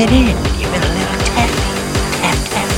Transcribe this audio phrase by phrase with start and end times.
[0.00, 0.26] it in.
[0.58, 1.24] Give it a little.
[1.24, 1.50] Tap,
[2.18, 2.74] tap, tap.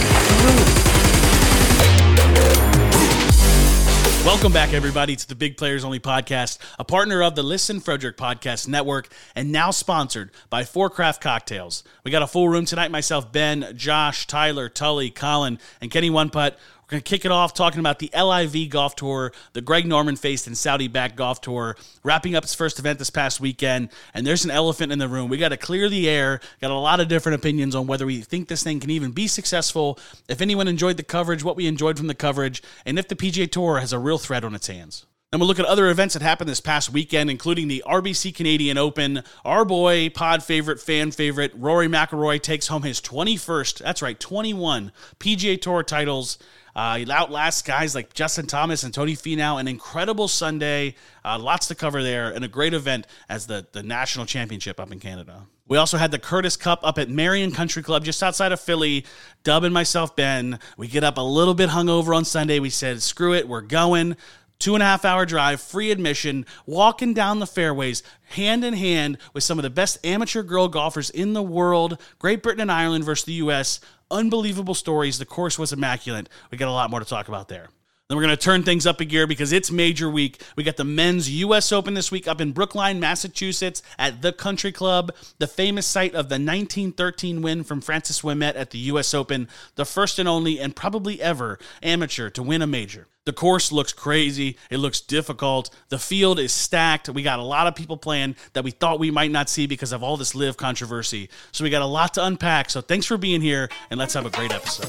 [4.26, 8.16] Welcome back, everybody, to the Big Players Only podcast, a partner of the Listen Frederick
[8.16, 11.84] Podcast Network, and now sponsored by Fore Craft Cocktails.
[12.04, 12.90] We got a full room tonight.
[12.90, 16.58] Myself, Ben, Josh, Tyler, Tully, Colin, and Kenny One Putt.
[16.86, 20.14] We're going to kick it off talking about the LIV Golf Tour, the Greg Norman
[20.14, 23.88] faced and Saudi backed golf tour, wrapping up its first event this past weekend.
[24.14, 25.28] And there's an elephant in the room.
[25.28, 28.20] We got to clear the air, got a lot of different opinions on whether we
[28.20, 31.98] think this thing can even be successful, if anyone enjoyed the coverage, what we enjoyed
[31.98, 35.06] from the coverage, and if the PGA Tour has a real threat on its hands.
[35.32, 38.78] And we'll look at other events that happened this past weekend, including the RBC Canadian
[38.78, 39.24] Open.
[39.44, 44.92] Our boy, pod favorite, fan favorite, Rory McIlroy takes home his 21st, that's right, 21
[45.18, 46.38] PGA Tour titles.
[46.76, 49.58] Uh, he outlasts guys like Justin Thomas and Tony Finau.
[49.58, 50.94] An incredible Sunday,
[51.24, 54.92] uh, lots to cover there, and a great event as the, the national championship up
[54.92, 55.46] in Canada.
[55.66, 59.06] We also had the Curtis Cup up at Merion Country Club just outside of Philly.
[59.42, 62.58] Dub and myself, Ben, we get up a little bit hungover on Sunday.
[62.58, 64.14] We said, screw it, we're going
[64.58, 69.18] two and a half hour drive, free admission, walking down the fairways, hand in hand
[69.32, 72.00] with some of the best amateur girl golfers in the world.
[72.18, 73.80] Great Britain and Ireland versus the U.S.
[74.10, 75.18] Unbelievable stories.
[75.18, 76.28] The course was immaculate.
[76.50, 77.68] We got a lot more to talk about there.
[78.08, 80.40] Then we're going to turn things up a gear because it's major week.
[80.54, 81.72] We got the men's U.S.
[81.72, 86.28] Open this week up in Brookline, Massachusetts at the Country Club, the famous site of
[86.28, 89.12] the 1913 win from Francis Ouimet at the U.S.
[89.12, 93.08] Open, the first and only and probably ever amateur to win a major.
[93.26, 94.56] The course looks crazy.
[94.70, 95.70] It looks difficult.
[95.88, 97.08] The field is stacked.
[97.08, 99.90] We got a lot of people playing that we thought we might not see because
[99.90, 101.28] of all this LIV controversy.
[101.50, 102.70] So we got a lot to unpack.
[102.70, 104.86] So thanks for being here, and let's have a great episode.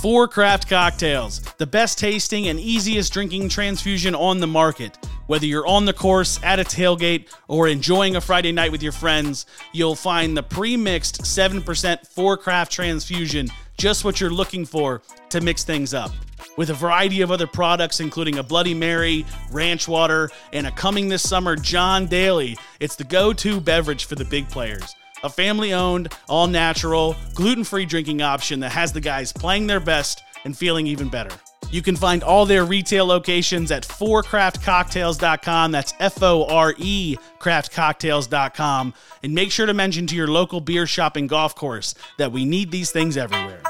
[0.00, 4.96] Fore Craft Cocktails, the best tasting and easiest drinking transfusion on the market.
[5.28, 8.92] Whether you're on the course, at a tailgate, or enjoying a Friday night with your
[8.92, 15.02] friends, you'll find the pre mixed 7% Fore Craft transfusion just what you're looking for
[15.28, 16.10] to mix things up.
[16.56, 21.08] With a variety of other products, including a Bloody Mary, ranch water, and a coming
[21.08, 24.94] this summer John Daly, it's the go to beverage for the big players
[25.24, 29.80] a family owned, all natural, gluten free drinking option that has the guys playing their
[29.80, 31.34] best and feeling even better.
[31.70, 35.72] You can find all their retail locations at forecraftcocktails.com.
[35.72, 38.94] That's F O R E craftcocktails.com.
[39.22, 42.44] And make sure to mention to your local beer shop and golf course that we
[42.44, 43.62] need these things everywhere.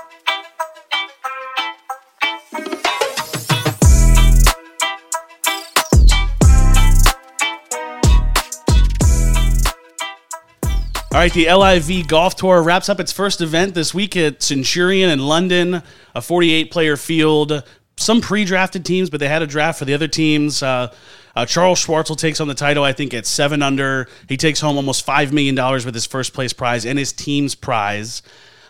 [11.10, 15.10] All right, the LIV Golf Tour wraps up its first event this week at Centurion
[15.10, 15.82] in London,
[16.14, 17.64] a 48 player field.
[17.98, 20.62] Some pre drafted teams, but they had a draft for the other teams.
[20.62, 20.94] Uh,
[21.34, 24.08] uh, Charles Schwartzel takes on the title, I think, at seven under.
[24.28, 28.22] He takes home almost $5 million with his first place prize and his team's prize.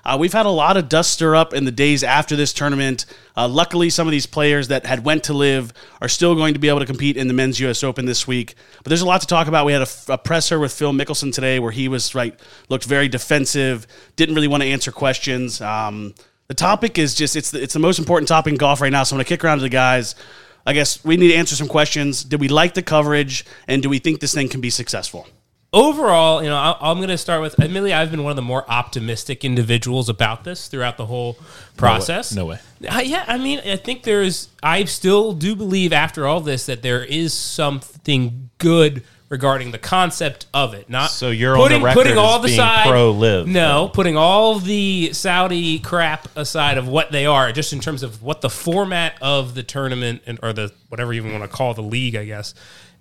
[0.05, 3.05] Uh, we've had a lot of dust stir up in the days after this tournament.
[3.37, 6.61] Uh, luckily, some of these players that had went to LIV are still going to
[6.61, 7.85] be able to compete in the men's U.S.
[7.85, 8.55] Open this week.
[8.79, 9.67] But there's a lot to talk about.
[9.67, 12.39] We had a, a presser with Phil Mickelson today where he was right,
[12.71, 13.87] looked very defensive,
[14.17, 15.61] didn't really want to answer questions.
[15.61, 16.15] Um,
[16.49, 19.03] the topic is just it's the, it's the most important topic in golf right now.
[19.03, 20.15] So I'm going to kick around to the guys.
[20.67, 22.25] I guess we need to answer some questions.
[22.25, 25.27] Did we like the coverage, and do we think this thing can be successful?
[25.73, 27.59] overall, you know, I, am going to start with.
[27.61, 31.39] Admittedly, I've been one of the more optimistic individuals about this throughout the whole
[31.77, 32.35] process.
[32.35, 32.59] No way.
[32.81, 32.97] No way.
[32.97, 34.49] Uh, yeah, I mean, I think there's.
[34.63, 40.47] I still do believe after all this that there is something good regarding the concept
[40.55, 40.89] of it.
[40.89, 43.47] Not so you're putting, on the putting all the side pro LIV.
[43.47, 43.89] No, though.
[43.89, 48.41] putting all the Saudi crap aside of what they are, just in terms of what
[48.41, 51.83] the format of the tournament and or the whatever you even want to call the
[51.83, 52.55] league, I guess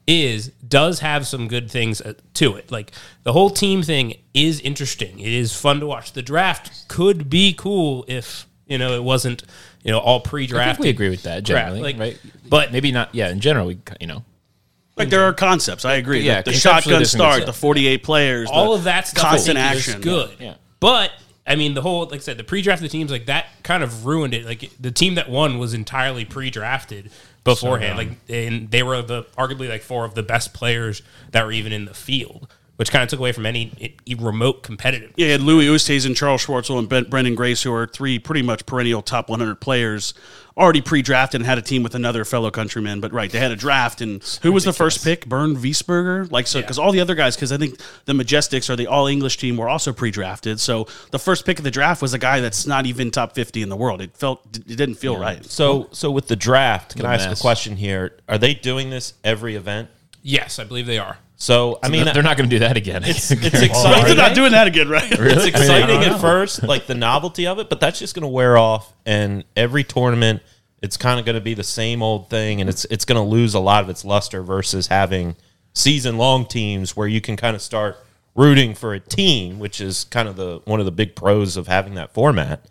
[0.08, 2.72] is does have some good things uh, to it.
[2.72, 2.92] Like
[3.24, 5.20] the whole team thing is interesting.
[5.20, 6.14] It is fun to watch.
[6.14, 9.44] The draft could be cool if you know it wasn't
[9.84, 10.80] you know all pre-draft.
[10.80, 12.20] we agree with that generally, like, right?
[12.48, 13.14] But maybe not.
[13.14, 14.24] Yeah, in general, we you know.
[14.98, 16.22] Like there are concepts, I agree.
[16.22, 20.04] Yeah, the, the shotgun start, the forty-eight players, all of that stuff, constant action, is
[20.04, 20.32] good.
[20.40, 21.12] Yeah, but
[21.46, 24.34] I mean, the whole, like I said, the pre-drafted teams like that kind of ruined
[24.34, 24.46] it.
[24.46, 27.12] Like the team that won was entirely pre-drafted
[27.44, 27.98] beforehand.
[27.98, 31.02] So, um, like, and they were the arguably like four of the best players
[31.32, 32.48] that were even in the field
[32.78, 35.12] which kind of took away from any, remote competitive.
[35.18, 39.02] Yeah, Louis Oosthuizen, Charles Schwartzel, and ben, Branden Grace, who are three pretty much perennial
[39.02, 40.14] top 100 players,
[40.58, 43.00] already pre-drafted and had a team with another fellow countryman.
[43.00, 45.26] But right, they had a draft, and who was the first pick?
[45.28, 46.84] Bernd Wiesberger, like so, because yeah.
[46.84, 49.70] all the other guys, because I think the Majesticks or the All English team were
[49.70, 50.60] also pre-drafted.
[50.60, 53.62] So the first pick of the draft was a guy that's not even top 50
[53.62, 54.02] in the world.
[54.02, 55.22] It felt it didn't feel yeah.
[55.22, 55.46] right.
[55.46, 57.40] So so with the draft, can the I ask mess.
[57.40, 58.18] a question here?
[58.28, 59.90] Are they doing this every event?
[60.24, 61.18] Yes, I believe they are.
[61.40, 63.04] So I mean, they're not going to do that again.
[63.04, 64.06] It's, it's exciting.
[64.06, 65.10] They're not doing that again, right?
[65.18, 65.34] Really?
[65.34, 68.58] It's exciting at first, like the novelty of it, but that's just going to wear
[68.58, 68.92] off.
[69.06, 70.42] And every tournament,
[70.82, 73.28] it's kind of going to be the same old thing, and it's it's going to
[73.28, 75.36] lose a lot of its luster versus having
[75.74, 77.98] season long teams where you can kind of start
[78.34, 81.68] rooting for a team, which is kind of the one of the big pros of
[81.68, 82.66] having that format.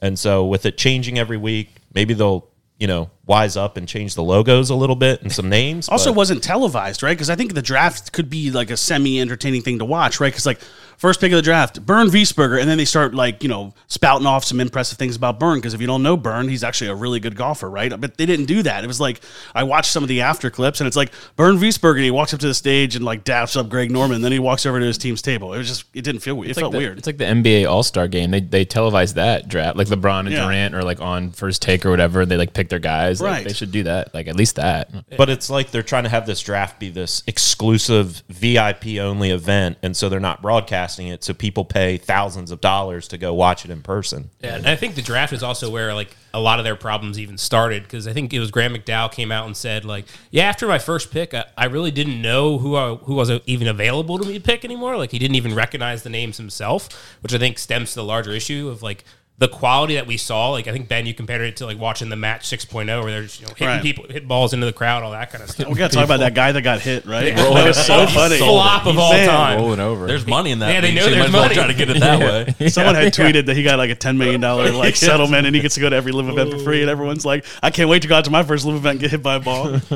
[0.00, 2.48] And so with it changing every week, maybe they'll
[2.78, 5.88] you know, wise up and change the logos a little bit and some names.
[5.98, 7.16] Also, wasn't televised, right?
[7.16, 10.30] Because I think the draft could be like a semi entertaining thing to watch, right?
[10.32, 10.60] Because like
[10.98, 14.26] first pick of the draft, Bernd Wiesberger, and then they start like you know spouting
[14.26, 15.62] off some impressive things about Bernd.
[15.62, 17.98] Because if you don't know Bernd, he's actually a really good golfer, right?
[17.98, 18.84] But they didn't do that.
[18.84, 19.20] It was like
[19.54, 22.34] I watched some of the after clips, and it's like Bernd Wiesberger, and he walks
[22.34, 24.78] up to the stage and like daps up Greg Norman, and then he walks over
[24.78, 25.54] to his team's table.
[25.54, 26.48] It was just it didn't feel weird.
[26.48, 26.98] It it's felt the, weird.
[26.98, 28.30] It's like the NBA All Star game.
[28.30, 30.44] They they televised that draft, like LeBron and yeah.
[30.44, 32.26] Durant, or like on first take or whatever.
[32.26, 33.17] They like pick their guys.
[33.20, 33.38] Right.
[33.38, 34.14] Like, they should do that.
[34.14, 34.90] Like at least that.
[35.16, 39.78] But it's like they're trying to have this draft be this exclusive VIP only event,
[39.82, 43.64] and so they're not broadcasting it, so people pay thousands of dollars to go watch
[43.64, 44.30] it in person.
[44.40, 47.18] Yeah, and I think the draft is also where like a lot of their problems
[47.18, 50.44] even started because I think it was Graham McDowell came out and said like, yeah,
[50.44, 54.18] after my first pick, I, I really didn't know who I, who was even available
[54.18, 54.96] to me to pick anymore.
[54.96, 56.88] Like he didn't even recognize the names himself,
[57.22, 59.04] which I think stems to the larger issue of like
[59.38, 62.08] the quality that we saw, like I think Ben, you compared it to like watching
[62.08, 63.82] the match 6.0 where they're just, you know, hitting right.
[63.82, 65.68] people, hit balls into the crowd, all that kind of stuff.
[65.68, 67.28] We got to talk about that guy that got hit, right?
[67.28, 67.36] Yeah.
[67.36, 68.38] That was so funny.
[68.38, 70.08] Flop of all time, rolling over.
[70.08, 70.74] There's money in that.
[70.74, 71.54] Yeah, they know there's money.
[71.54, 72.18] Try to get it that
[72.48, 72.54] way.
[72.58, 72.68] yeah.
[72.68, 75.62] Someone had tweeted that he got like a ten million dollar like settlement, and he
[75.62, 78.02] gets to go to every LIV event for free, and everyone's like, I can't wait
[78.02, 79.66] to go out to my first LIV event and get hit by a ball.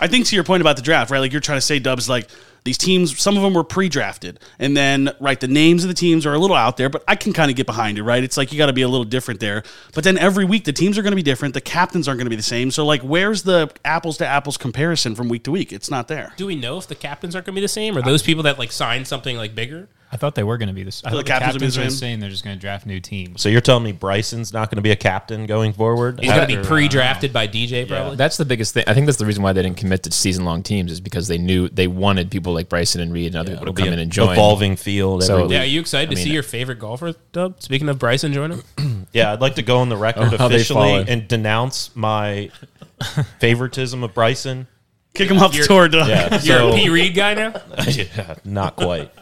[0.00, 1.20] I think to your point about the draft, right?
[1.20, 2.28] Like you're trying to say, Dubs, like
[2.64, 6.26] these teams, some of them were pre-drafted, and then right, the names of the teams
[6.26, 8.22] are a little out there, but I can kind of get behind it, right?
[8.22, 9.62] It's like you got to be a little different there.
[9.94, 12.26] But then every week the teams are going to be different, the captains aren't going
[12.26, 12.70] to be the same.
[12.70, 15.72] So like, where's the apples to apples comparison from week to week?
[15.72, 16.32] It's not there.
[16.36, 18.42] Do we know if the captains aren't going to be the same, or those people
[18.44, 19.88] that like signed something like bigger?
[20.12, 21.04] I thought they were going to be this.
[21.04, 23.40] I thought the, the captains, are were saying they're just going to draft new teams.
[23.40, 26.18] So you're telling me Bryson's not going to be a captain going forward?
[26.18, 28.10] He's going to be pre-drafted by DJ, probably.
[28.10, 28.16] Yeah.
[28.16, 28.82] That's the biggest thing.
[28.88, 31.38] I think that's the reason why they didn't commit to season-long teams is because they
[31.38, 34.00] knew they wanted people like Bryson and Reed and other yeah, people to come in
[34.00, 34.32] and join.
[34.32, 35.22] Evolving field.
[35.22, 37.62] So yeah, are you excited I to see your favorite golfer, Dub?
[37.62, 38.62] Speaking of Bryson joining,
[39.12, 42.50] yeah, I'd like to go on the record oh, officially and denounce my
[43.38, 44.66] favoritism of Bryson.
[45.14, 46.08] Kick him off the tour, Doug.
[46.08, 46.88] Yeah, you're so, a P.
[46.88, 47.54] Reed guy now.
[47.88, 49.12] yeah, not quite.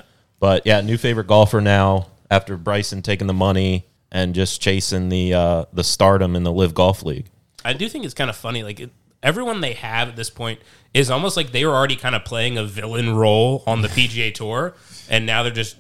[0.41, 5.35] But yeah, new favorite golfer now after Bryson taking the money and just chasing the
[5.35, 7.27] uh, the stardom in the LIV Golf League.
[7.65, 8.63] I do think it's kind of funny.
[8.63, 8.91] Like it,
[9.23, 10.61] everyone they have at this point
[10.95, 14.33] is almost like they were already kind of playing a villain role on the PGA
[14.35, 14.75] Tour,
[15.09, 15.77] and now they're just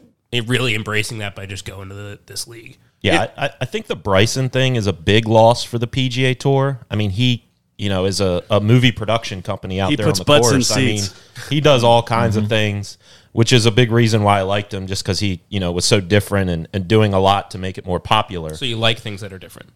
[0.46, 2.78] really embracing that by just going to the, this league.
[3.00, 6.38] Yeah, it, I, I think the Bryson thing is a big loss for the PGA
[6.38, 6.80] Tour.
[6.90, 7.44] I mean, he
[7.76, 10.70] you know is a, a movie production company out he there on the course.
[10.72, 11.04] I mean,
[11.48, 12.44] he does all kinds mm-hmm.
[12.44, 12.98] of things
[13.32, 15.84] which is a big reason why I liked him, just because he, you know, was
[15.84, 18.54] so different and, and doing a lot to make it more popular.
[18.54, 19.70] So you like things that are different.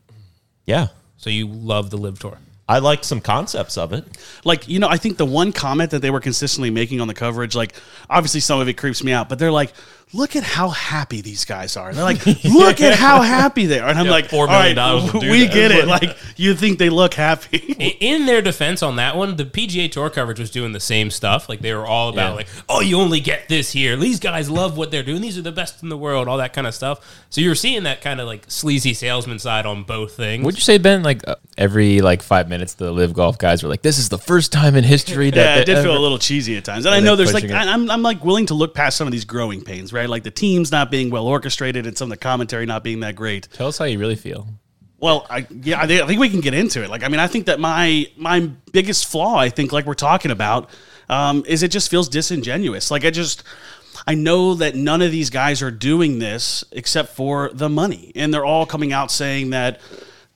[0.66, 0.88] Yeah.
[1.16, 2.38] So you love the LIV tour.
[2.69, 4.04] I liked some concepts of it.
[4.44, 7.14] Like, you know, I think the one comment that they were consistently making on the
[7.14, 7.75] coverage, like,
[8.08, 9.72] obviously some of it creeps me out, but they're like,
[10.14, 11.93] look at how happy these guys are.
[11.93, 13.88] They're like, look at how happy they are.
[13.88, 15.12] And I'm yeah, like, four million dollars.
[15.14, 15.55] Right, we that.
[15.55, 15.82] get it.
[15.93, 17.59] Like, you think they look happy.
[18.00, 21.51] In their defense on that one, the PGA Tour coverage was doing the same stuff.
[21.51, 22.36] Like, they were all about, yeah.
[22.36, 23.94] like, oh, you only get this here.
[23.96, 25.20] These guys love what they're doing.
[25.20, 27.27] These are the best in the world, all that kind of stuff.
[27.29, 30.44] So you're seeing that kind of like sleazy salesman side on both things.
[30.44, 33.69] Would you say, Ben, like uh, every like five minutes, the LIV golf guys were
[33.69, 35.36] like, this is the first time in history that.
[35.36, 35.89] yeah, it did ever.
[35.89, 36.86] feel a little cheesy at times.
[36.86, 39.25] And I know there's like, I'm, I'm like willing to look past some of these
[39.25, 40.02] growing pains, right?
[40.03, 40.11] Right?
[40.11, 43.15] Like the teams not being well orchestrated and some of the commentary not being that
[43.15, 43.49] great.
[43.53, 44.49] Tell us how you really feel.
[44.99, 46.91] Well, I, yeah, I think we can get into it.
[46.91, 50.31] Like, I mean, I think that my my biggest flaw, I think, like we're talking
[50.31, 50.71] about,
[51.09, 52.91] um, is it just feels disingenuous.
[52.91, 53.43] Like, I just,
[54.06, 58.32] I know that none of these guys are doing this except for the money, and
[58.32, 59.81] they're all coming out saying that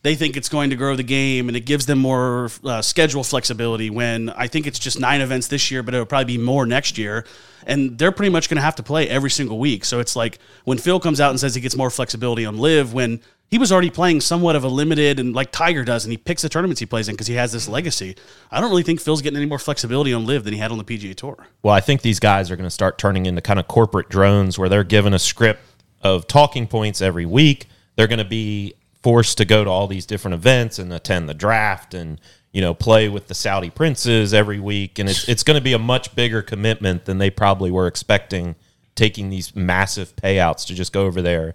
[0.06, 3.24] they think it's going to grow the game and it gives them more uh, schedule
[3.24, 3.90] flexibility.
[3.90, 6.96] When I think it's just nine events this year, but it'll probably be more next
[6.96, 7.24] year
[7.66, 9.84] and they're pretty much going to have to play every single week.
[9.84, 12.94] So it's like when Phil comes out and says he gets more flexibility on LIV
[12.94, 16.16] when he was already playing somewhat of a limited and like Tiger does, and he
[16.16, 18.16] picks the tournaments he plays in because he has this legacy.
[18.50, 20.78] I don't really think Phil's getting any more flexibility on LIV than he had on
[20.78, 21.46] the PGA Tour.
[21.62, 24.58] Well, I think these guys are going to start turning into kind of corporate drones
[24.58, 25.60] where they're given a script
[26.02, 27.66] of talking points every week.
[27.94, 31.34] They're going to be forced to go to all these different events and attend the
[31.34, 32.20] draft and
[32.56, 35.74] you know, play with the Saudi princes every week, and it's it's going to be
[35.74, 38.54] a much bigger commitment than they probably were expecting.
[38.94, 41.54] Taking these massive payouts to just go over there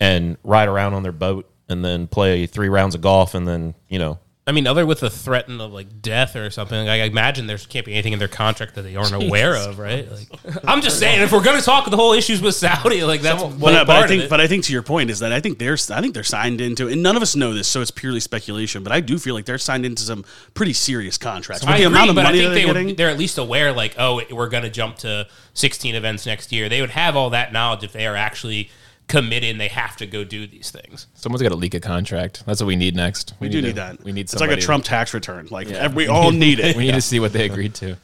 [0.00, 3.74] and ride around on their boat and then play three rounds of golf and then
[3.90, 4.18] you know
[4.48, 7.58] I mean, other with the threat of like death or something, like, I imagine there
[7.58, 10.10] can't be anything in their contract that they aren't aware of, right?
[10.10, 10.28] Like,
[10.66, 13.42] I'm just saying, if we're going to talk the whole issues with Saudi, like that's
[13.42, 14.30] one But, uh, part but I of think, it.
[14.30, 16.62] but I think to your point is that I think they're, I think they're signed
[16.62, 18.82] into, and none of us know this, so it's purely speculation.
[18.82, 20.24] But I do feel like they're signed into some
[20.54, 21.62] pretty serious contracts.
[21.62, 23.36] With I the agree, amount of but I think they they're would, they're at least
[23.36, 26.70] aware, like, oh, we're going to jump to 16 events next year.
[26.70, 28.70] They would have all that knowledge if they are actually
[29.08, 31.06] committed and they have to go do these things.
[31.14, 32.44] Someone's got to leak a contract.
[32.46, 33.34] That's what we need next.
[33.40, 34.04] we do to- need that.
[34.04, 35.48] We need it's like a Trump tax return.
[35.50, 36.76] Like we all need it.
[36.78, 37.96] We need to see what they agreed to.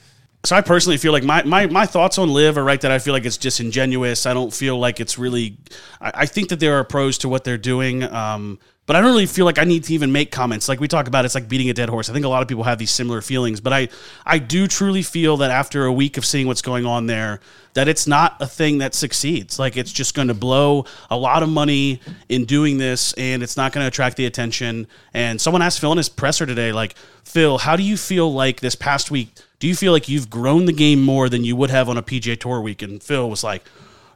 [0.45, 2.99] So I personally feel like my, my, my thoughts on LIV are right that I
[2.99, 4.27] feel like it's disingenuous.
[4.27, 5.57] I don't feel like it's really.
[6.03, 9.11] I, I think that there are pros to what they're doing, um, but I don't
[9.11, 10.69] really feel like I need to even make comments.
[10.69, 12.11] Like we talk about, it's like beating a dead horse.
[12.11, 13.89] I think a lot of people have these similar feelings, but I
[14.27, 17.41] I do truly feel that after a week of seeing what's going on there,
[17.73, 19.59] that it's not a thing that succeeds.
[19.59, 23.57] Like it's just going to blow a lot of money in doing this, and it's
[23.57, 24.87] not going to attract the attention.
[25.15, 28.61] And someone asked Phil in his presser today, like Phil, how do you feel like
[28.61, 29.31] this past week?
[29.61, 32.03] Do you feel like you've grown the game more than you would have on a
[32.03, 32.83] PGA Tour week?
[32.83, 33.65] And Phil was like,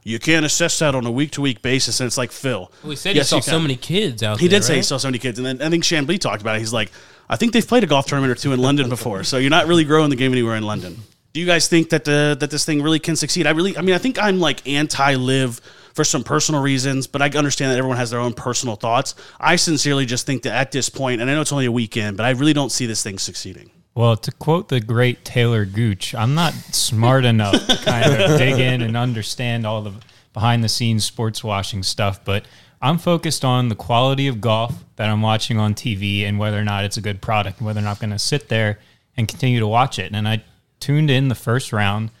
[0.09, 1.99] you can't assess that on a week to week basis.
[1.99, 2.71] And it's like, Phil.
[2.81, 4.41] Well, he said yes, he saw so many kids out there.
[4.41, 4.59] He there.
[4.59, 5.37] did say he saw so many kids.
[5.37, 6.59] And then I think Chamblee talked about it.
[6.59, 6.91] He's like,
[7.29, 9.23] I think they've played a golf tournament or two in London before.
[9.23, 10.97] So you're not really growing the game anywhere in London.
[11.31, 13.45] Do you guys think that the that this thing really can succeed?
[13.45, 15.61] I really, I mean, I think I'm like anti LIV
[15.93, 19.13] for some personal reasons, but I understand that everyone has their own personal thoughts.
[19.39, 22.17] I sincerely just think that at this point, and I know it's only a weekend,
[22.17, 23.69] but I really don't see this thing succeeding.
[23.99, 28.57] Well, to quote the great Talor Gooch, I'm not smart enough to kind of dig
[28.57, 29.91] in and understand all the
[30.31, 32.45] behind the scenes sports washing stuff, but
[32.81, 36.63] I'm focused on the quality of golf that I'm watching on TV and whether or
[36.63, 38.79] not it's a good product, and whether or not I'm going to sit there
[39.17, 40.13] and continue to watch it.
[40.13, 40.45] And I
[40.79, 42.11] tuned in the first round.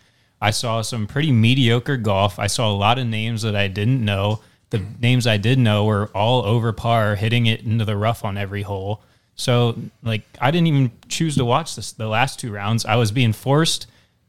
[0.41, 2.39] I saw some pretty mediocre golf.
[2.39, 4.41] I saw a lot of names that I didn't know.
[4.71, 8.37] The names I did know were all over par, hitting it into the rough on
[8.37, 9.01] every hole.
[9.39, 12.85] So, like, I didn't even choose to watch this the last two rounds.
[12.85, 13.87] I was being forced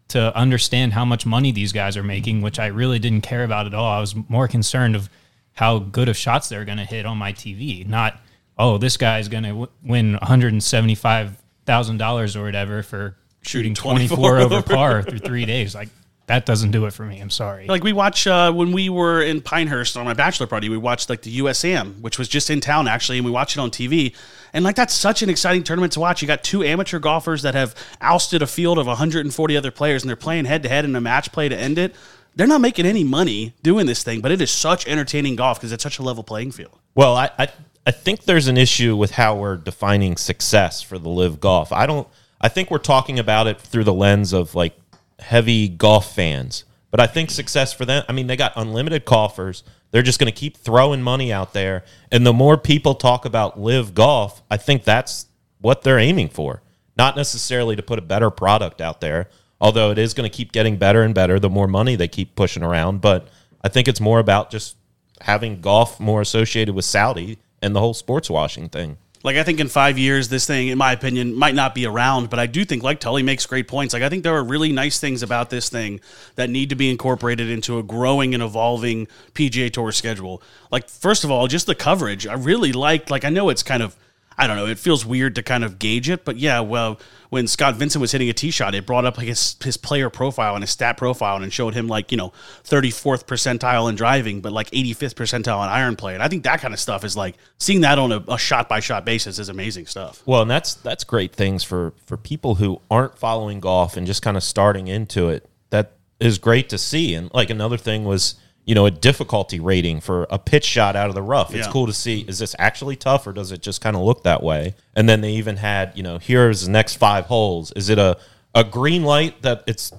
[0.09, 3.67] to understand how much money these guys are making, which I really didn't care about
[3.67, 3.91] at all.
[3.91, 5.11] I was more concerned of
[5.55, 8.21] how good of shots they're going to hit on my TV, not
[8.61, 11.37] oh, this guy's going to w- win one hundred and seventy five
[11.67, 14.63] thousand dollars or whatever for shooting twenty 24 over over.
[14.63, 15.75] par through three days.
[15.75, 15.89] Like
[16.27, 17.19] that doesn't do it for me.
[17.21, 17.67] I'm sorry.
[17.67, 21.11] Like we watch uh, when we were in Pinehurst on my bachelor party, we watched
[21.11, 24.15] like the USAM, which was just in town actually, and we watched it on TV.
[24.53, 26.23] And like that's such an exciting tournament to watch.
[26.23, 30.09] You got two amateur golfers that have ousted a field of 140 other players, and
[30.09, 31.95] they're playing head to head in a match play to end it.
[32.37, 35.73] They're not making any money doing this thing, but it is such entertaining golf because
[35.73, 36.79] it's such a level playing field.
[36.95, 37.49] Well, I, I
[37.87, 41.73] I think there's an issue with how we're defining success for the LIV golf.
[41.73, 42.07] I don't.
[42.41, 44.79] I think we're talking about it through the lens of like
[45.19, 46.65] heavy golf fans.
[46.91, 48.05] But I think success for them.
[48.09, 49.63] I mean, they got unlimited coffers.
[49.91, 53.61] They're just going to keep throwing money out there, and the more people talk about
[53.61, 55.27] LIV golf, I think that's
[55.61, 56.63] what they're aiming for.
[56.97, 59.29] Not necessarily to put a better product out there,
[59.61, 62.35] although it is going to keep getting better and better the more money they keep
[62.35, 63.01] pushing around.
[63.01, 63.29] But
[63.63, 64.77] I think it's more about just
[65.21, 68.97] having golf more associated with Saudi and the whole sports washing thing.
[69.23, 72.31] Like I think in five years, this thing, in my opinion, might not be around.
[72.31, 73.93] But I do think, like Tully makes great points.
[73.93, 76.01] Like I think there are really nice things about this thing
[76.37, 80.43] that need to be incorporated into a growing and evolving PGA Tour schedule.
[80.71, 82.27] Like first of all, just the coverage.
[82.27, 83.11] I really liked.
[83.11, 83.97] Like I know it's kind of.
[84.41, 84.67] I don't know.
[84.67, 86.61] It feels weird to kind of gauge it, but yeah.
[86.61, 89.77] Well, when Scott Vincent was hitting a tee shot, it brought up like his his
[89.77, 92.33] player profile and his stat profile, and showed him like you know
[92.65, 96.15] thirty fourth percentile in driving, but like eighty fifth percentile in iron play.
[96.15, 98.81] And I think that kind of stuff is like seeing that on a, shot by
[98.81, 100.23] shot basis is amazing stuff.
[100.25, 104.23] Well, and that's that's great things for for people who aren't following golf and just
[104.23, 105.47] kind of starting into it.
[105.69, 107.15] That is great to see.
[107.15, 108.37] And like another thing was,
[108.71, 111.53] you know, a difficulty rating for a pitch shot out of the rough.
[111.53, 111.73] It's Yeah.
[111.73, 114.45] cool to see is this actually tough or does it just kind of look that
[114.45, 114.77] way?
[114.95, 117.73] And then they even had, you know, here's the next 5 holes.
[117.75, 118.17] Is it a
[118.55, 119.91] a green light that it's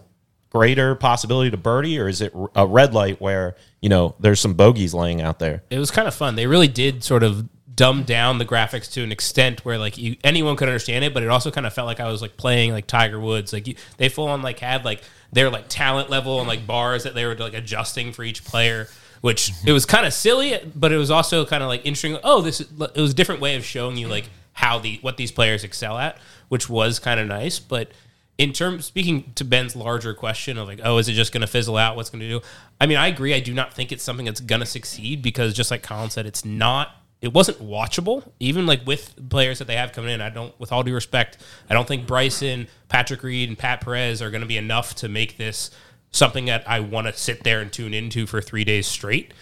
[0.49, 4.53] greater possibility to birdie or is it a red light where, you know, there's some
[4.53, 5.63] bogeys laying out there?
[5.69, 6.35] it was kind of fun.
[6.37, 7.49] They really did sort of
[7.81, 11.23] dumb down the graphics to an extent where like you anyone could understand it, but
[11.23, 13.51] it also kind of felt like I was like playing like Tiger Woods.
[13.51, 17.05] Like you, they full on like had like their like talent level and like bars
[17.05, 18.87] that they were like adjusting for each player.
[19.21, 19.69] Which mm-hmm.
[19.69, 22.19] it was kind of silly, but it was also kind of like interesting.
[22.23, 25.17] Oh, this is, it was a different way of showing you like how the what
[25.17, 26.19] these players excel at,
[26.49, 27.57] which was kind of nice.
[27.57, 27.91] But
[28.37, 31.47] in terms speaking to Ben's larger question of like, oh, is it just going to
[31.47, 31.95] fizzle out?
[31.95, 32.41] What's going to do?
[32.79, 33.33] I mean, I agree.
[33.33, 36.27] I do not think it's something that's going to succeed because just like Colin said,
[36.27, 36.95] it's not.
[37.21, 40.21] It wasn't watchable, even like with players that they have coming in.
[40.21, 41.37] I don't, with all due respect,
[41.69, 45.07] I don't think Bryson, Patrick Reed, and Pat Perez are going to be enough to
[45.07, 45.69] make this
[46.09, 49.33] something that I want to sit there and tune into for three days straight.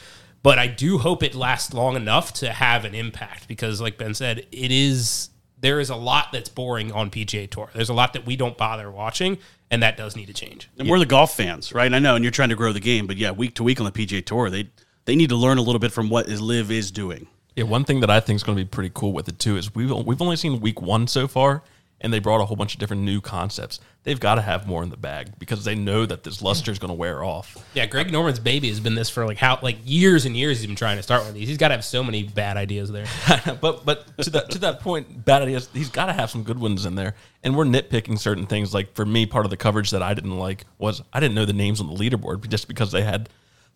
[0.43, 4.13] But I do hope it lasts long enough to have an impact because, like Ben
[4.13, 5.29] said, it is
[5.61, 7.69] there is a lot that's boring on PGA Tour.
[7.73, 9.37] There's a lot that we don't bother watching,
[9.69, 10.69] and that does need to change.
[10.77, 11.93] And we're the golf fans, right?
[11.93, 13.85] I know, and you're trying to grow the game, but yeah, week to week on
[13.85, 14.69] the PGA Tour, they
[15.05, 17.27] they need to learn a little bit from what is LIV is doing.
[17.59, 19.57] Yeah, one thing that I think is going to be pretty cool with it too
[19.57, 21.61] is we've we've only seen week one so far,
[21.99, 23.81] and they brought a whole bunch of different new concepts.
[24.03, 26.79] They've got to have more in the bag because they know that this luster is
[26.79, 27.57] going to wear off.
[27.73, 30.59] Yeah, Greg Norman's baby has been this for like how like years and years.
[30.59, 31.49] He's been trying to start one of these.
[31.49, 33.07] He's got to have so many bad ideas there.
[33.59, 35.67] but but to that to that point, bad ideas.
[35.73, 37.13] He's got to have some good ones in there,
[37.43, 38.73] and we're nitpicking certain things.
[38.73, 41.43] Like for me, part of the coverage that I didn't like was I didn't know
[41.43, 43.27] the names on the leaderboard just because they had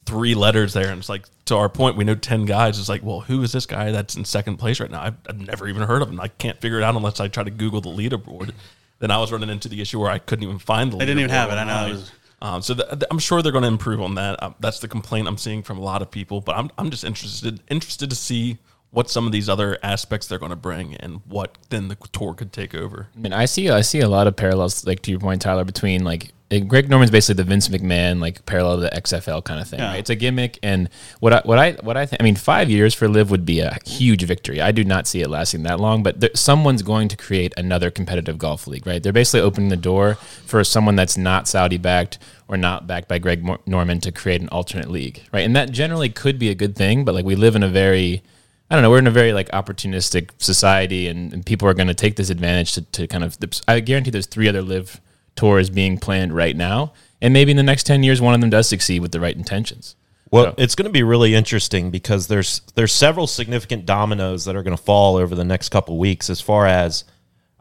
[0.05, 2.79] three letters there, and it's like to our point, we know ten guys.
[2.79, 5.01] It's like, well, who is this guy that's in second place right now?
[5.01, 6.19] I've, I've never even heard of him.
[6.19, 8.51] I can't figure it out unless I try to Google the leaderboard.
[8.99, 10.97] Then I was running into the issue where I couldn't even find the.
[10.97, 11.53] They didn't even have it.
[11.55, 11.73] I know.
[11.73, 11.89] online.
[11.89, 14.41] It was- Um, so th- th- I'm sure they're going to improve on that.
[14.43, 16.41] Um, that's the complaint I'm seeing from a lot of people.
[16.41, 18.57] But I'm I'm just interested interested to see
[18.91, 22.33] what some of these other aspects they're going to bring and what then the tour
[22.33, 23.07] could take over.
[23.15, 25.63] I mean, I see I see a lot of parallels, like to your point, Tyler,
[25.63, 29.67] between like Greg Norman's basically the Vince McMahon like parallel to the XFL kind of
[29.67, 29.79] thing.
[29.79, 29.91] Yeah.
[29.91, 29.99] Right?
[29.99, 32.21] It's a gimmick, and what I what I what I think.
[32.21, 34.61] I mean, five years for LIV would be a huge victory.
[34.61, 37.89] I do not see it lasting that long, but there, someone's going to create another
[37.91, 38.85] competitive golf league.
[38.85, 39.01] Right?
[39.01, 43.19] They're basically opening the door for someone that's not Saudi backed or not backed by
[43.19, 45.23] Greg Mor- Norman to create an alternate league.
[45.31, 45.45] Right?
[45.45, 48.23] And that generally could be a good thing, but like we LIV in a very
[48.69, 48.89] I don't know.
[48.89, 52.31] We're in a very like opportunistic society, and, and people are going to take this
[52.31, 53.37] advantage to, to kind of.
[53.67, 54.99] I guarantee there's three other live
[55.35, 58.49] tours being planned right now, and maybe in the next ten years, one of them
[58.49, 59.95] does succeed with the right intentions.
[60.31, 64.55] Well, So- it's going to be really interesting because there's there's several significant dominoes that
[64.55, 66.29] are going to fall over the next couple weeks.
[66.29, 67.03] As far as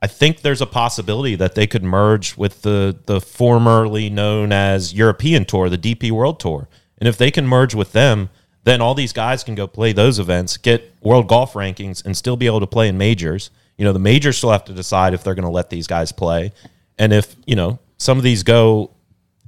[0.01, 4.95] I think there's a possibility that they could merge with the the formerly known as
[4.95, 8.31] European Tour, the DP World Tour, and if they can merge with them,
[8.65, 12.37] then all these guys can go play those events, get world golf rankings, and still
[12.37, 13.51] be able to play in majors.
[13.77, 16.13] You know, the majors still have to decide if they're going to let these guys
[16.13, 16.53] play,
[16.99, 18.91] and if you know some of these go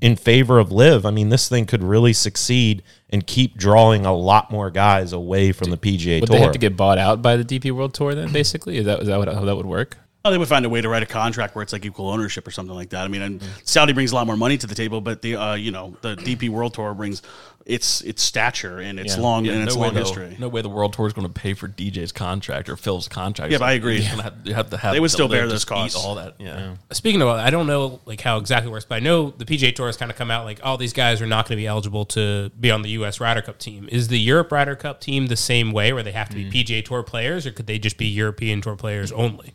[0.00, 4.12] in favor of LIV, I mean, this thing could really succeed and keep drawing a
[4.12, 6.34] lot more guys away from the PGA Would Tour.
[6.34, 8.32] Would they have to get bought out by the DP World Tour then?
[8.32, 9.96] Basically, is that is that what, how that would work?
[10.26, 12.48] Oh, they would find a way to write a contract where it's like equal ownership
[12.48, 13.04] or something like that.
[13.04, 15.54] I mean, and Saudi brings a lot more money to the table, but the uh,
[15.54, 17.20] you know the DP World Tour brings
[17.66, 19.22] its its stature and its Yeah.
[19.22, 20.36] long Yeah, and its no way long though- history.
[20.38, 23.52] No way the World Tour is going to pay for DJ's contract or Phil's contract.
[23.52, 24.00] Yeah, but I agree.
[24.00, 25.72] You're gonna have, you have to have They would the still bear LIV those just
[25.72, 25.96] eat costs.
[26.06, 26.76] All that, yeah.
[26.92, 29.74] Speaking of, I don't know like how exactly it works, but I know the PGA
[29.74, 31.66] Tour has kind of come out like, all these guys are not going to be
[31.66, 33.20] eligible to be on the U.S.
[33.20, 33.90] Ryder Cup team.
[33.92, 36.82] Is the Europe Ryder Cup team the same way, where they have to be PGA
[36.82, 39.52] Tour players, or could they just be European Tour players only?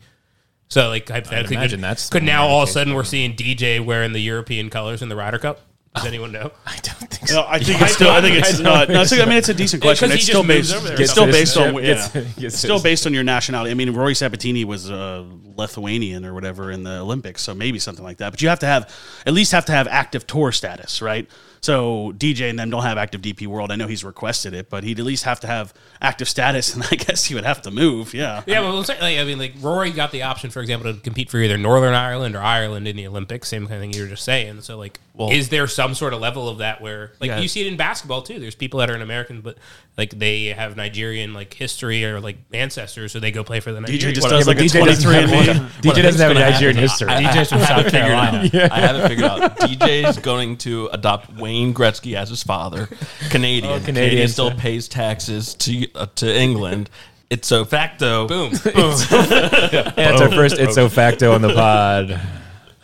[0.70, 3.84] So, like, hypothetically, imagine could, that's could now all of a sudden we're seeing DJ
[3.84, 5.60] wearing the European colors in the Ryder Cup?
[5.96, 6.52] Does anyone know?
[6.64, 7.34] I don't think so.
[7.42, 8.10] No, I think it's still.
[8.10, 8.88] I think it's not.
[8.88, 10.08] No, it's, I mean, it's a decent question.
[10.08, 10.72] 'cause he It's still based.
[10.72, 11.74] over there or It's still based on.
[11.74, 13.72] Gets- Yeah, gets still his- based on your nationality.
[13.72, 15.24] I mean, Rory Sabbatini was uh,
[15.56, 18.30] Lithuanian or whatever in the Olympics, so maybe something like that.
[18.30, 18.94] But you have to have
[19.26, 21.28] at least have to have active tour status, right?
[21.60, 23.70] So DJ and them don't have active DP World.
[23.70, 26.84] I know he's requested it, but he'd at least have to have active status, and
[26.90, 28.14] I guess he would have to move.
[28.14, 28.42] Yeah.
[28.46, 31.38] Yeah, well, like, I mean, like Rory got the option, for example, to compete for
[31.38, 33.48] either Northern Ireland or Ireland in the Olympics.
[33.48, 34.62] Same kind of thing you were just saying.
[34.62, 37.40] So, like, is there some sort of level of that where, like, Yeah.
[37.40, 38.38] you see it in basketball too?
[38.38, 39.58] There's people that are an American, but
[39.98, 43.80] like they have Nigerian like history or like ancestors, so they go play for the
[43.80, 44.14] DJ Nigerian.
[44.14, 45.70] just Well, does like a DJ doesn't 23 have and one.
[45.82, 47.08] DJ doesn't have a Nigerian history.
[47.10, 48.48] DJ's from South Carolina.
[48.72, 49.58] I haven't figured out.
[49.58, 52.86] DJ's going to adopt Wayne Gretzky as his father,
[53.30, 53.80] Canadian.
[53.80, 56.88] Canadian, Canadian still pays taxes to uh, to England.
[57.28, 58.26] It's so facto.
[58.26, 58.52] Boom.
[58.52, 62.20] Yeah, it's our first it's so facto on the pod.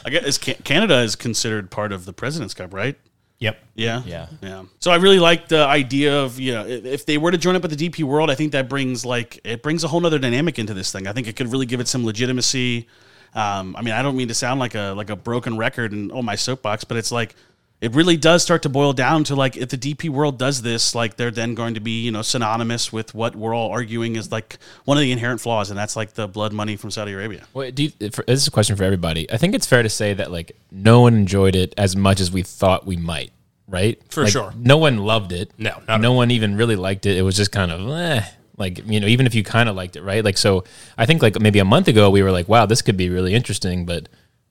[0.06, 2.96] I guess Ca- Canada is considered part of the President's Cup, right?
[3.38, 3.58] yep.
[3.74, 4.28] Yeah, Yeah.
[4.40, 4.62] yeah.
[4.80, 7.54] So I really like the idea of you know if if they were to join
[7.56, 10.18] up with the DP World, I think that brings like it brings a whole other
[10.18, 11.06] dynamic into this thing.
[11.06, 12.86] I think it could really give it some legitimacy.
[13.34, 16.10] Um, I mean, I don't mean to sound like a like a broken record and
[16.12, 17.34] oh my soapbox, but it's like
[17.80, 20.94] it really does start to boil down to like if the DP World does this,
[20.94, 24.32] like they're then going to be you know synonymous with what we're all arguing is
[24.32, 27.44] like one of the inherent flaws, and that's like the blood money from Saudi Arabia.
[27.52, 29.30] Well, do you, for, this is a question for everybody.
[29.30, 32.30] I think it's fair to say that like no one enjoyed it as much as
[32.32, 33.32] we thought we might,
[33.68, 34.00] right?
[34.10, 34.54] For Like, sure.
[34.56, 35.50] No one loved it.
[35.58, 37.16] No, no one even really liked it.
[37.18, 38.22] It was just kind of eh,
[38.56, 40.24] like you know, even if you kind of liked it, right?
[40.24, 40.64] Like so,
[40.96, 43.34] I think like maybe a month ago we were like, wow, this could be really
[43.34, 44.08] interesting, but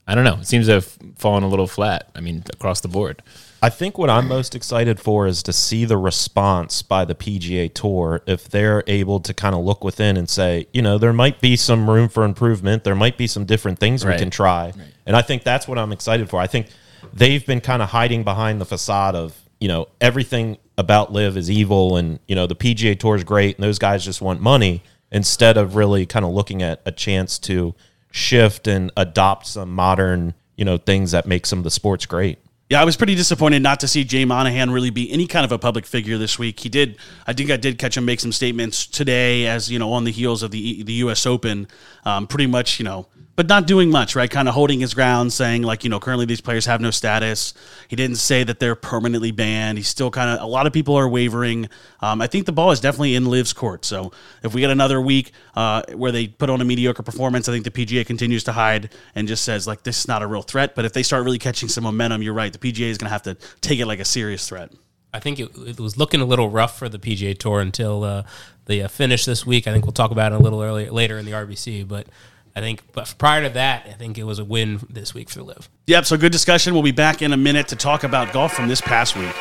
[0.07, 0.35] I don't know.
[0.35, 2.09] It seems to have fallen a little flat.
[2.15, 3.23] I mean, across the board.
[3.63, 7.73] I think what I'm most excited for is to see the response by the PGA
[7.73, 11.41] Tour if they're able to kind of look within and say, you know, there might
[11.41, 12.83] be some room for improvement.
[12.83, 14.73] There might be some different things we can try.
[15.07, 16.39] And I think that's what I'm excited for.
[16.39, 16.67] I think
[17.11, 21.49] they've been kind of hiding behind the facade of, you know, everything about LIV is
[21.49, 24.83] evil and, you know, the PGA Tour is great and those guys just want money.
[25.11, 27.73] instead of really kind of looking at a chance to
[28.15, 32.39] shift and adopt some modern, you know, things that make some of the sports great.
[32.69, 35.51] Yeah, I was pretty disappointed not to see Jay Monahan really be any kind of
[35.51, 36.59] a public figure this week.
[36.61, 36.97] He did,
[37.27, 40.11] I think I did catch him make some statements today, as you know, on the
[40.11, 41.27] heels of the the U.S.
[41.27, 41.67] Open,
[42.05, 44.29] um, pretty much, you know, but not doing much, right?
[44.29, 47.53] Kind of holding his ground, saying like, you know, currently these players have no status.
[47.89, 49.77] He didn't say that they're permanently banned.
[49.77, 50.41] He's still kind of.
[50.41, 51.67] A lot of people are wavering.
[51.99, 53.83] Um, I think the ball is definitely in Liv's court.
[53.83, 57.51] So if we get another week uh, where they put on a mediocre performance, I
[57.51, 60.41] think the PGA continues to hide and just says like this is not a real
[60.41, 60.73] threat.
[60.73, 62.53] But if they start really catching some momentum, you're right.
[62.53, 64.71] The PGA is going to have to take it like a serious threat.
[65.13, 68.23] I think it, it was looking a little rough for the PGA Tour until uh,
[68.65, 69.65] the uh, finish this week.
[69.65, 72.07] I think we'll talk about it a little earlier later in the RBC, but
[72.55, 75.43] I think but prior to that, I think it was a win this week for
[75.43, 75.69] LIV.
[75.87, 76.05] Yep.
[76.05, 76.73] So good discussion.
[76.73, 79.35] We'll be back in a minute to talk about golf from this past week.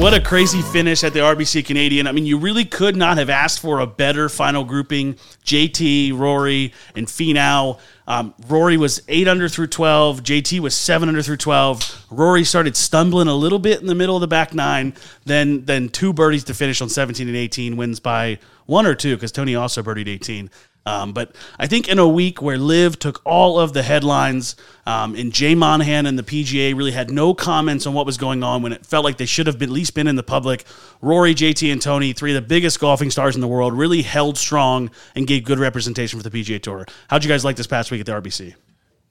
[0.00, 2.06] What a crazy finish at the RBC Canadian.
[2.06, 5.16] I mean, you really could not have asked for a better final grouping.
[5.44, 7.78] JT, Rory, and Finau.
[8.08, 10.22] Um, Rory was 8 under through 12.
[10.22, 12.06] JT was 7 under through 12.
[12.10, 14.94] Rory started stumbling a little bit in the middle of the back nine.
[15.26, 19.16] Then, then two birdies to finish on 17 and 18, wins by one or two
[19.16, 20.48] because Tony also birdied 18.
[20.86, 25.14] Um, but I think in a week where Liv took all of the headlines um,
[25.14, 28.62] and Jay Monahan and the PGA really had no comments on what was going on
[28.62, 30.64] when it felt like they should have been, at least been in the public,
[31.02, 34.38] Rory, JT, and Tony, three of the biggest golfing stars in the world, really held
[34.38, 36.86] strong and gave good representation for the PGA Tour.
[37.08, 38.54] How'd you guys like this past week at the RBC?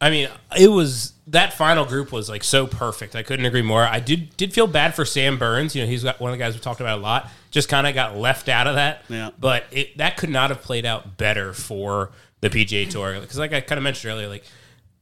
[0.01, 3.15] I mean, it was that final group was like so perfect.
[3.15, 3.83] I couldn't agree more.
[3.83, 5.75] I did did feel bad for Sam Burns.
[5.75, 7.29] You know, he's got one of the guys we talked about a lot.
[7.51, 9.03] Just kind of got left out of that.
[9.09, 9.31] Yeah.
[9.39, 13.53] But it, that could not have played out better for the PGA Tour because, like
[13.53, 14.43] I kind of mentioned earlier, like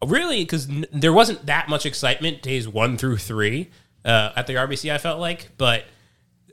[0.06, 3.70] really because n- there wasn't that much excitement days one through three
[4.06, 4.92] uh, at the RBC.
[4.92, 5.86] I felt like, but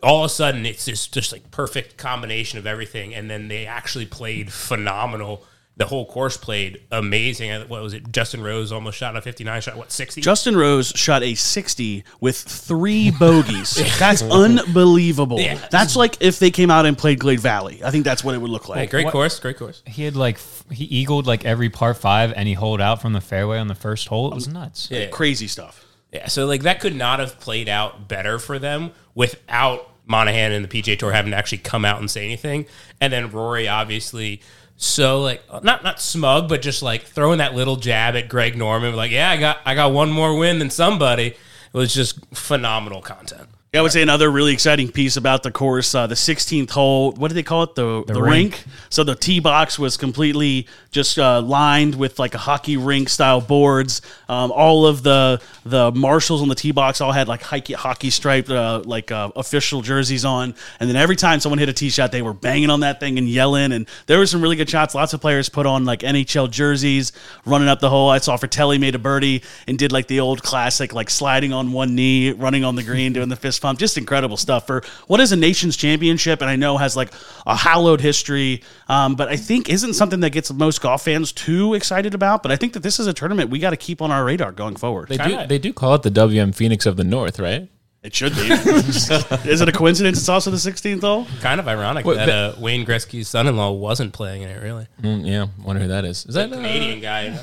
[0.03, 3.67] all of a sudden it's just just like perfect combination of everything, and then they
[3.67, 5.45] actually played phenomenal.
[5.77, 7.51] The whole course played amazing.
[7.69, 8.13] What was it?
[8.13, 9.77] Justin Rose almost shot a 59 shot.
[9.77, 10.21] What 60?
[10.21, 13.75] Justin Rose shot a 60 with three bogeys.
[13.99, 15.41] That's unbelievable.
[15.41, 15.59] Yeah.
[15.71, 17.83] That's like if they came out and played Glade Valley.
[17.85, 18.91] I think that's what it would look Hey, like.
[18.91, 19.83] great What- course, great course.
[19.87, 20.39] He had like
[20.71, 23.75] he eagled like every par five, and he holed out from the fairway on the
[23.75, 24.31] first hole.
[24.31, 24.89] It was um, nuts.
[24.91, 25.07] Yeah.
[25.09, 25.85] Crazy stuff.
[26.13, 30.65] Yeah, so like that could not have played out better for them without Monahan and
[30.65, 32.67] the PGA Tour having to actually come out and say anything.
[33.01, 34.41] And then Rory obviously
[34.77, 38.57] so like uh, not not smug, but just like throwing that little jab at Greg
[38.57, 41.29] Norman, like, yeah, I got I got one more win than somebody.
[41.29, 41.37] It
[41.73, 43.49] was just phenomenal content.
[43.75, 47.11] Yeah, I would say another really exciting piece about the course, uh, the 16th hole.
[47.11, 47.75] What do they call it?
[47.75, 48.53] The the, rink.
[48.55, 48.65] rink.
[48.89, 53.41] So the tee box was completely just uh, lined with like a hockey rink style
[53.41, 54.01] boards.
[54.29, 58.11] Um, all of the the marshals on the tee box all had like hockey, hockey
[58.11, 60.55] striped uh, like uh, official jerseys on.
[60.79, 63.19] And then every time someone hit a tee shot, they were banging on that thing
[63.19, 63.73] and yelling.
[63.73, 64.95] And there were some really good shots.
[64.95, 67.11] Lots of players put on like NHL jerseys,
[67.45, 68.09] running up the hole.
[68.09, 71.73] I saw Fratelli made a birdie and did like the old classic, like sliding on
[71.73, 73.79] one knee, running on the green, doing the fist pump.
[73.79, 77.13] Just incredible stuff for what is a nation's championship, and I know has like
[77.47, 78.63] a hallowed history.
[78.89, 82.43] Um, but I think isn't something that gets most golf fans too excited about.
[82.43, 84.53] But I think that this is a tournament we got to keep on our radar
[84.53, 85.09] going forward.
[85.09, 87.69] They do, Kinda- they do call it the WM Phoenix of the North, right?
[88.03, 88.43] It should be.
[88.51, 90.19] is it a coincidence?
[90.19, 91.27] It's also the 16th hole.
[91.41, 94.63] Kind of ironic What, that uh, Wayne Gretzky's son-in-law wasn't playing in it.
[94.63, 96.27] Really, Mm, yeah, wonder who that is.
[96.27, 97.39] Is that uh, Canadian guy.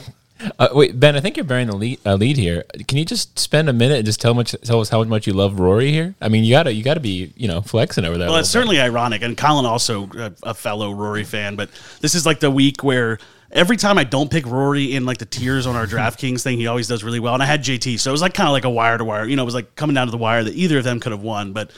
[0.58, 2.64] Uh, wait, Ben, I think you're bearing the lead, uh, lead here.
[2.88, 5.34] Can you just spend a minute and just tell much tell us how much you
[5.34, 6.16] love Rory here?
[6.22, 8.30] I mean, you gotta you gotta be you know flexing over that.
[8.30, 8.54] Well, it's bit.
[8.54, 11.56] certainly ironic, and Colin also a, a fellow Rory fan.
[11.56, 13.20] But this is like the week where
[13.52, 16.68] every time I don't pick Rory in like the tiers on our DraftKings thing, he
[16.68, 17.34] always does really well.
[17.34, 19.26] And I had JT, so it was like kind of like a wire to wire.
[19.26, 21.12] You know, it was like coming down to the wire that either of them could
[21.12, 21.72] have won, but.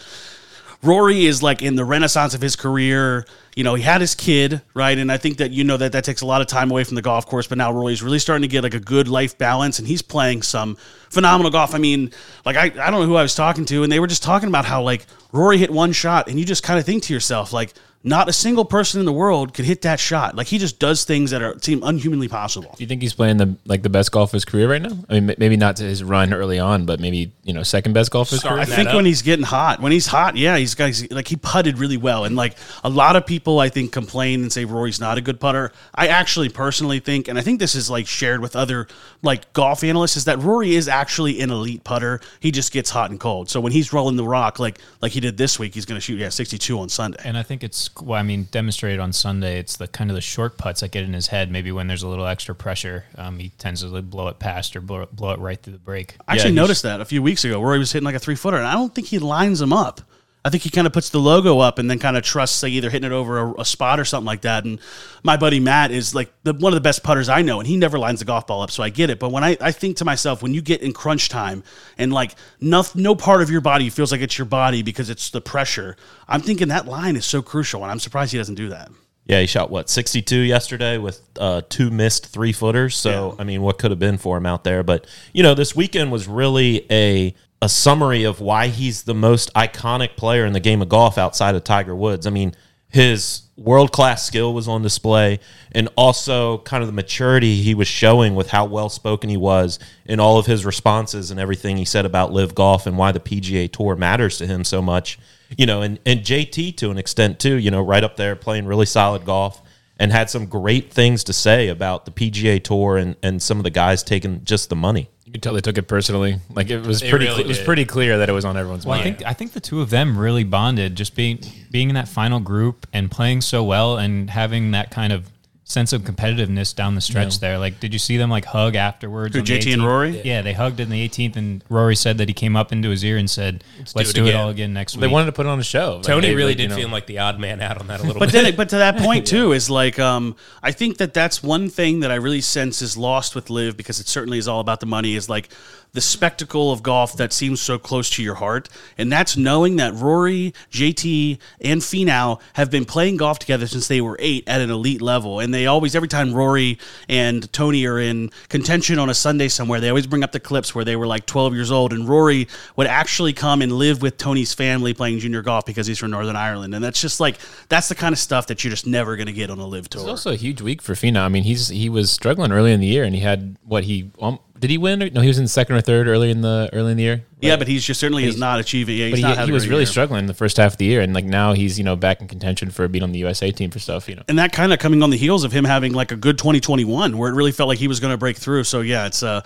[0.83, 3.25] Rory is like in the renaissance of his career.
[3.55, 4.97] You know, he had his kid, right?
[4.97, 6.95] And I think that you know that that takes a lot of time away from
[6.95, 7.47] the golf course.
[7.47, 10.41] But now Rory's really starting to get like a good life balance, and he's playing
[10.41, 10.75] some
[11.09, 11.73] phenomenal golf.
[11.73, 12.11] I mean,
[12.45, 14.49] like I, I don't know who I was talking to, and they were just talking
[14.49, 17.53] about how like Rory hit one shot, and you just kind of think to yourself
[17.53, 20.35] like not a single person in the world could hit that shot.
[20.35, 22.73] Like he just does things that are seem unhumanly possible.
[22.75, 24.97] Do you think he's playing the like the best golf of his career right now?
[25.09, 28.11] I mean, maybe not to his run early on, but maybe you know second best
[28.11, 28.69] golf of his Starting I career.
[28.71, 28.95] that think up.
[28.95, 31.97] when he's getting hot, when he's hot, yeah, he's got he's, like he putted really
[31.97, 35.21] well, and like a lot of people, I think complain and say Rory's not a
[35.21, 35.71] good putter.
[35.95, 38.87] I actually personally think, and I think this is like shared with other
[39.21, 42.19] like golf analysts, is that Rory is actually an elite putter.
[42.41, 43.49] He just gets hot and cold.
[43.49, 46.01] So when he's rolling the rock like like he did this week, he's going to
[46.01, 47.19] shoot yeah sixty two on Sunday.
[47.23, 49.59] And I think it's well, I mean, demonstrated on Sunday.
[49.59, 51.51] It's the kind of the short putts that get in his head.
[51.51, 54.81] Maybe when there's a little extra pressure, um, he tends to blow it past or
[54.81, 56.15] blow, blow it right through the break.
[56.27, 57.59] I actually he's- noticed that a few weeks ago.
[57.59, 59.73] where he was hitting like a three footer, and I don't think he lines them
[59.73, 60.01] up.
[60.45, 62.73] I think he kind of puts the logo up and then kind of trusts like
[62.73, 64.65] either hitting it over a, a spot or something like that.
[64.65, 64.79] And
[65.23, 67.77] my buddy Matt is like the, one of the best putters I know, and he
[67.77, 69.19] never lines the golf ball up, so I get it.
[69.19, 71.63] But when I, I think to myself, when you get in crunch time
[71.97, 75.29] and like no, no part of your body feels like it's your body because it's
[75.29, 75.95] the pressure,
[76.27, 78.91] I'm thinking that line is so crucial, and I'm surprised he doesn't do that.
[79.25, 82.97] Yeah, he shot what sixty two yesterday with uh, two missed three footers.
[82.97, 84.83] So I mean, what could have been for him out there?
[84.83, 89.49] But you know, this weekend was really a a summary of why he's the most
[89.53, 92.27] iconic player in the game of golf outside of Tiger Woods.
[92.27, 92.53] I mean,
[92.89, 95.39] his world class skill was on display,
[95.71, 99.79] and also kind of the maturity he was showing with how well spoken he was
[100.03, 103.19] in all of his responses and everything he said about LIV golf and why the
[103.21, 105.17] PGA Tour matters to him so much.
[105.57, 108.65] You know, and, and JT to an extent too, you know, right up there playing
[108.65, 109.61] really solid golf
[109.97, 113.63] and had some great things to say about the PGA Tour and, and some of
[113.63, 115.09] the guys taking just the money.
[115.33, 116.37] You tell they took it personally.
[116.53, 117.25] Like it was They pretty.
[117.25, 119.17] really it was pretty clear that it was on everyone's Well, I mind.
[119.17, 121.39] think I think the two of them really bonded, just being
[121.71, 125.29] being in that final group and playing so well and having that kind of
[125.65, 127.57] sense of competitiveness down the stretch there.
[127.57, 129.33] Like, did you see them like hug afterwards?
[129.33, 130.21] Who, on the JT and Rory?
[130.21, 133.03] Yeah, they hugged in the 18th, and Rory said that he came up into his
[133.05, 133.63] ear and said,
[133.95, 135.59] "Let's, do do, it it, again." all again next week." they wanted to put on
[135.59, 135.95] a show.
[135.95, 137.87] Like, Tony they- really like, you did know, feel like the odd man out on
[137.87, 138.43] that a little But bit.
[138.43, 142.01] then, but to that point too is like, um, I think that that's one thing
[142.01, 144.85] that I really sense is lost with LIV because it certainly is all about the
[144.85, 145.15] money.
[145.15, 145.49] Is like
[145.93, 149.93] the spectacle of golf that seems so close to your heart, and that's knowing that
[149.93, 154.71] Rory, JT, and Finau have been playing golf together since they were eight at an
[154.71, 159.13] elite level, and they always every time Rory and Tony are in contention on a
[159.13, 161.93] Sunday somewhere, they always bring up the clips where they were like 12 years old,
[161.93, 165.99] and Rory would actually come and LIV with Tony's family playing junior golf because he's
[165.99, 167.37] from Northern Ireland, and that's just like
[167.69, 169.89] that's the kind of stuff that you're just never going to get on a live
[169.89, 170.01] tour.
[170.01, 171.21] It's also a huge week for Finau.
[171.21, 174.09] I mean, he's he was struggling early in the year, and he had what he
[174.19, 175.03] um, did he win?
[175.03, 177.25] Or, no, he was in second or third early in the early in the year.
[177.41, 178.97] yeah, but he's just certainly is not achieving.
[178.97, 179.87] Yeah, he's But not he, he was really year.
[179.87, 182.27] struggling the first half of the year, and like now he's you know back in
[182.27, 184.07] contention for being on the USA team for stuff.
[184.07, 186.15] You know, and that kind of coming on the heels of him having like a
[186.15, 189.05] good 2021 where it really felt like he was going to break through so yeah
[189.05, 189.41] it's uh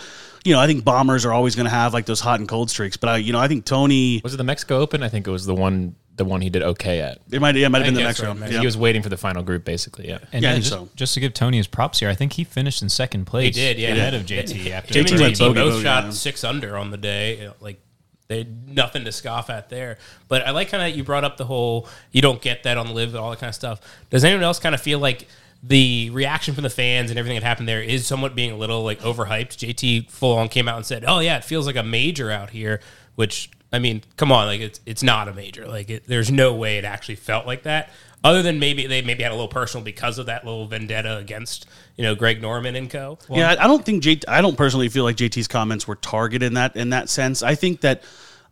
[0.45, 2.69] you know i think bombers are always going to have like those hot and cold
[2.69, 5.01] streaks but i you know i think tony was it the Mexico Open?
[5.03, 7.19] I think it was the one the one he did okay at.
[7.31, 8.59] it might yeah, it might have been the next that's round right, yeah.
[8.59, 10.09] He was waiting for the final group, basically.
[10.09, 10.17] Yeah.
[10.33, 10.89] And Yeah, I think just, so.
[10.95, 13.55] just to give Tony his props here, I think he finished in second place.
[13.55, 13.89] He did, yeah.
[13.89, 14.71] ahead of JT.
[14.71, 16.09] After JT Him JT both bogey, shot yeah.
[16.09, 17.51] six under on the day.
[17.61, 17.79] Like
[18.27, 19.99] they had nothing to scoff at there.
[20.27, 22.87] But I like kind of you brought up the whole you don't get that on
[22.87, 23.79] the LIV and all that kind of stuff.
[24.09, 25.27] Does anyone else kind of feel like
[25.63, 28.83] the reaction from the fans and everything that happened there is somewhat being a little
[28.83, 29.57] like overhyped?
[29.57, 32.49] JT full on came out and said, "Oh yeah, it feels like a major out
[32.49, 32.81] here,"
[33.15, 35.67] which I mean, come on, like it's it's not a major.
[35.67, 37.91] Like it, there's no way it actually felt like that.
[38.23, 41.67] Other than maybe they maybe had a little personal because of that little vendetta against
[41.95, 43.19] you know Greg Norman and co.
[43.29, 46.47] yeah I- i don't think JT, i don't personally feel like jt's comments were targeted
[46.47, 48.03] in that in that sense i think that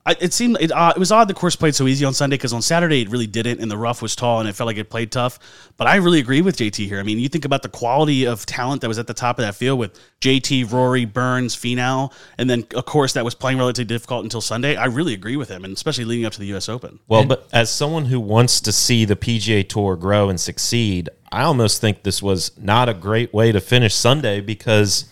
[0.07, 2.35] I, it seemed it, uh, it was odd the course played so easy on Sunday
[2.35, 4.77] because on Saturday it really didn't, and the rough was tall and it felt like
[4.77, 5.39] it played tough.
[5.77, 6.99] But I really agree with JT here.
[6.99, 9.45] I mean, you think about the quality of talent that was at the top of
[9.45, 13.85] that field with JT, Rory, Burns, Finau, and then a course that was playing relatively
[13.85, 14.75] difficult until Sunday.
[14.75, 16.69] I really agree with him, and especially leading up to the U.S.
[16.69, 16.99] Open.
[17.07, 21.41] Well, but as someone who wants to see the PGA Tour grow and succeed, I
[21.41, 25.05] almost think this was not a great way to finish Sunday because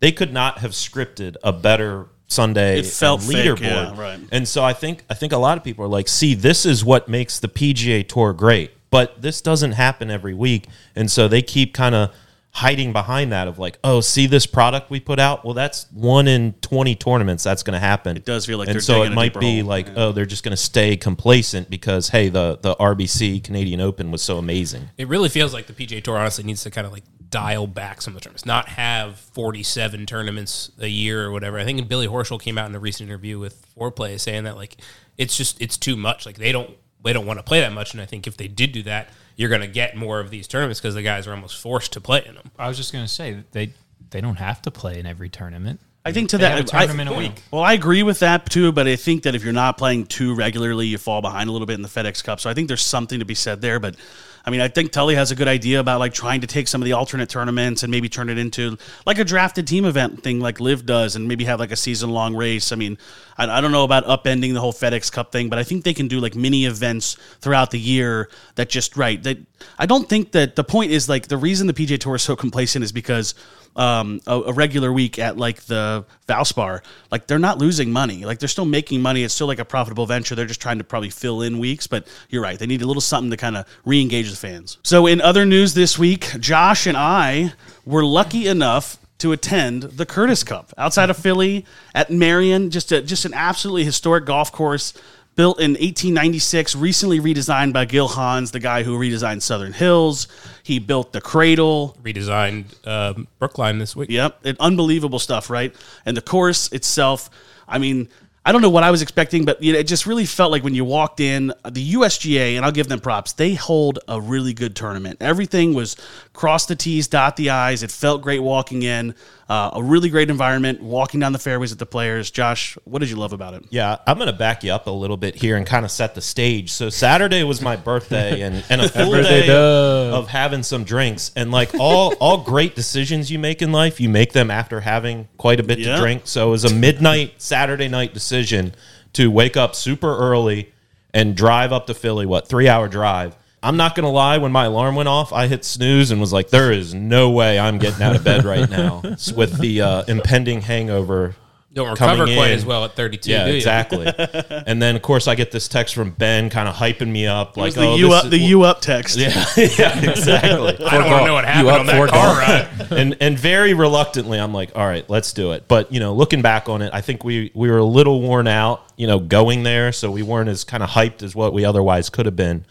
[0.00, 3.60] they could not have scripted a better Sunday It felt and fake, leaderboard.
[3.96, 4.20] yeah, right.
[4.32, 6.84] And so I think I think a lot of people are like, "See, this is
[6.84, 11.42] what makes the PGA Tour great." But this doesn't happen every week, and so they
[11.42, 12.10] keep kind of
[12.58, 15.44] hiding behind that of like, "Oh, see this product we put out?
[15.44, 18.74] Well, that's one in 20 tournaments that's going to happen." It does feel like and
[18.76, 19.68] they're so it a might be hole.
[19.68, 24.10] like, "Oh, they're just going to stay complacent because hey, the the RBC Canadian Open
[24.12, 26.92] was so amazing." It really feels like the PGA Tour honestly needs to kind of
[26.92, 27.02] like
[27.34, 31.58] dial back some of the tournaments, not have 47 tournaments a year or whatever.
[31.58, 34.54] I think Billy Horschel came out in a recent interview with Fore Play saying that
[34.56, 34.76] like
[35.18, 36.26] it's just it's too much.
[36.26, 36.70] Like they don't
[37.02, 39.08] they don't want to play that much, and I think if they did do that,
[39.36, 42.00] you're going to get more of these tournaments because the guys are almost forced to
[42.00, 42.50] play in them.
[42.58, 43.72] I was just going to say they
[44.10, 45.80] they don't have to play in every tournament.
[46.06, 47.42] I think to They that have a I- tournament a week.
[47.50, 50.34] Well, I agree with that too, but I think that if you're not playing too
[50.34, 52.40] regularly, you fall behind a little bit in the FedEx Cup.
[52.40, 53.80] So I think there's something to be said there.
[53.80, 53.96] But
[54.46, 56.82] I mean, I think Tully has a good idea about like trying to take some
[56.82, 58.76] of the alternate tournaments and maybe turn it into
[59.06, 62.10] like a drafted team event thing, like LIV does, and maybe have like a season
[62.10, 62.70] long race.
[62.70, 62.98] I mean,
[63.38, 65.94] I, I don't know about upending the whole FedEx Cup thing, but I think they
[65.94, 69.22] can do like mini events throughout the year that just right.
[69.22, 69.38] That
[69.78, 72.36] I don't think that the point is like the reason the PGA Tour is so
[72.44, 73.34] complacent is because
[73.76, 78.24] um, a, a regular week at like the Valspar, like they're not losing money.
[78.24, 79.24] Like they're still making money.
[79.24, 80.34] It's still like a profitable venture.
[80.34, 81.86] They're just trying to probably fill in weeks.
[81.86, 82.58] But you're right.
[82.58, 84.78] They need a little something to kind of re-engage the fans.
[84.82, 87.52] So in other news this week, Josh and I
[87.84, 92.70] were lucky enough to attend the Curtis Cup outside of Philly at Merion.
[92.70, 94.92] Just a, just an absolutely historic golf course.
[95.36, 100.28] Built in 1896, recently redesigned by Gil Hanse, the guy who redesigned Southern Hills.
[100.62, 104.10] He built the Cradle, Redesigned um, Brookline this week.
[104.10, 105.74] Yep, it, unbelievable stuff, right?
[106.06, 107.30] And the course itself,
[107.66, 108.08] I mean,
[108.46, 110.62] I don't know what I was expecting, but you know, it just really felt like
[110.62, 114.52] when you walked in, the USGA, and I'll give them props, they hold a really
[114.52, 115.16] good tournament.
[115.20, 115.96] Everything was
[116.34, 117.82] cross the T's, dot the I's.
[117.82, 119.14] It felt great walking in.
[119.48, 122.30] Uh, a really great environment, walking down the fairways with the players.
[122.30, 123.64] Josh, what did you love about it?
[123.70, 126.14] Yeah, I'm going to back you up a little bit here and kind of set
[126.14, 126.72] the stage.
[126.72, 131.30] So Saturday was my birthday and, and a full day of having some drinks.
[131.36, 135.28] And like all all great decisions you make in life, you make them after having
[135.36, 135.94] quite a bit Yeah.
[135.96, 136.22] to drink.
[136.24, 138.74] So it was a midnight Saturday night decision
[139.12, 140.72] to wake up super early
[141.12, 142.26] and drive up to Philly.
[142.26, 143.36] What three hour drive?
[143.64, 144.38] I'm not gonna lie.
[144.38, 147.58] When my alarm went off, I hit snooze and was like, "There is no way
[147.58, 149.00] I'm getting out of bed right now
[149.36, 151.34] with the uh, impending hangover."
[151.72, 153.28] Don't coming recover quite as well at 32.
[153.32, 153.56] Yeah, do you?
[153.56, 154.06] exactly.
[154.66, 157.56] and then of course I get this text from Ben, kind of hyping me up,
[157.56, 159.16] It like was the oh, you this up, is- the you up text.
[159.16, 160.86] Yeah, yeah, exactly.
[160.86, 162.92] I don't want to know what happened up on that car ride.
[162.92, 165.66] and and very reluctantly, I'm like, all right, let's do it.
[165.66, 168.46] But you know, looking back on it, I think we we were a little worn
[168.46, 171.64] out, you know, going there, so we weren't as kind of hyped as what we
[171.64, 172.64] otherwise could have been.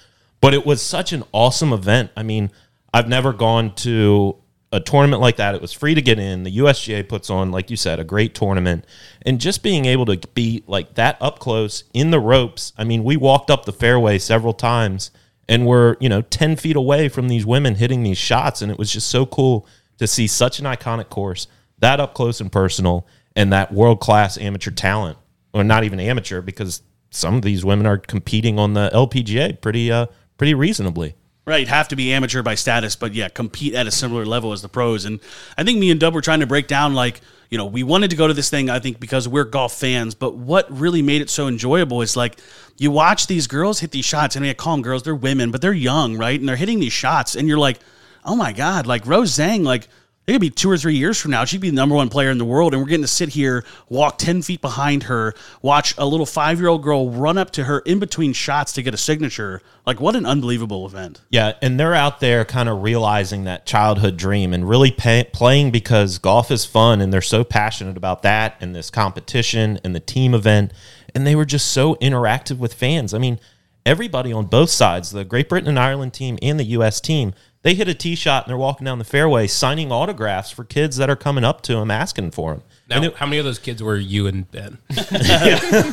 [0.44, 2.12] But it was such an awesome event.
[2.18, 2.52] I mean,
[2.94, 4.36] I've never gone to
[4.74, 5.56] a tournament like that.
[5.56, 6.44] It was free to get in.
[6.44, 8.86] The USGA puts on, like you said, a great tournament,
[9.22, 12.74] and just being able to be like that up close in the ropes.
[12.78, 15.12] I mean, we walked up the fairway several times
[15.48, 18.78] and we're you know 10 feet away from these women hitting these shots and it
[18.78, 19.66] was just so cool
[19.98, 21.48] to see such an iconic course
[21.80, 25.18] that up close and personal and that world class amateur talent
[25.54, 29.92] or not even amateur because some of these women are competing on the LPGA pretty
[29.92, 30.06] uh
[30.38, 31.16] pretty reasonably
[31.46, 34.62] Right, have to be amateur by status, but yeah, compete at a similar level as
[34.62, 35.04] the pros.
[35.04, 35.20] And
[35.58, 37.20] I think me and Dub were trying to break down like,
[37.50, 40.16] you know, we wanted to go to this thing, I think, because we're golf fans,
[40.16, 42.40] but what really made it so enjoyable is like
[42.78, 45.62] you watch these girls hit these shots, and I call them girls, they're women, but
[45.62, 46.40] they're young, right?
[46.40, 47.80] And they're hitting these shots, and you're like,
[48.24, 49.90] oh my God, like Rose Zhang, like
[50.26, 51.44] it could be two or three years from now.
[51.44, 53.66] She'd be the number one player in the world, and we're getting to sit here,
[53.90, 57.66] walk 10 feet behind her, watch a little five year old girl run up to
[57.66, 59.62] her in between shots to get a signature.
[59.86, 61.20] Like, what an unbelievable event.
[61.30, 65.72] Yeah, and they're out there kind of realizing that childhood dream and really pay, playing
[65.72, 70.00] because golf is fun and they're so passionate about that and this competition and the
[70.00, 70.72] team event.
[71.14, 73.14] And they were just so interactive with fans.
[73.14, 73.42] I mean,
[73.86, 77.02] everybody on both sides, the Great Britain and Ireland team and the U.S.
[77.02, 77.34] team,
[77.64, 80.98] they hit a tee shot and they're walking down the fairway signing autographs for kids
[80.98, 82.64] that are coming up to them asking for them.
[82.90, 84.78] Now, how many of those kids were you and Ben?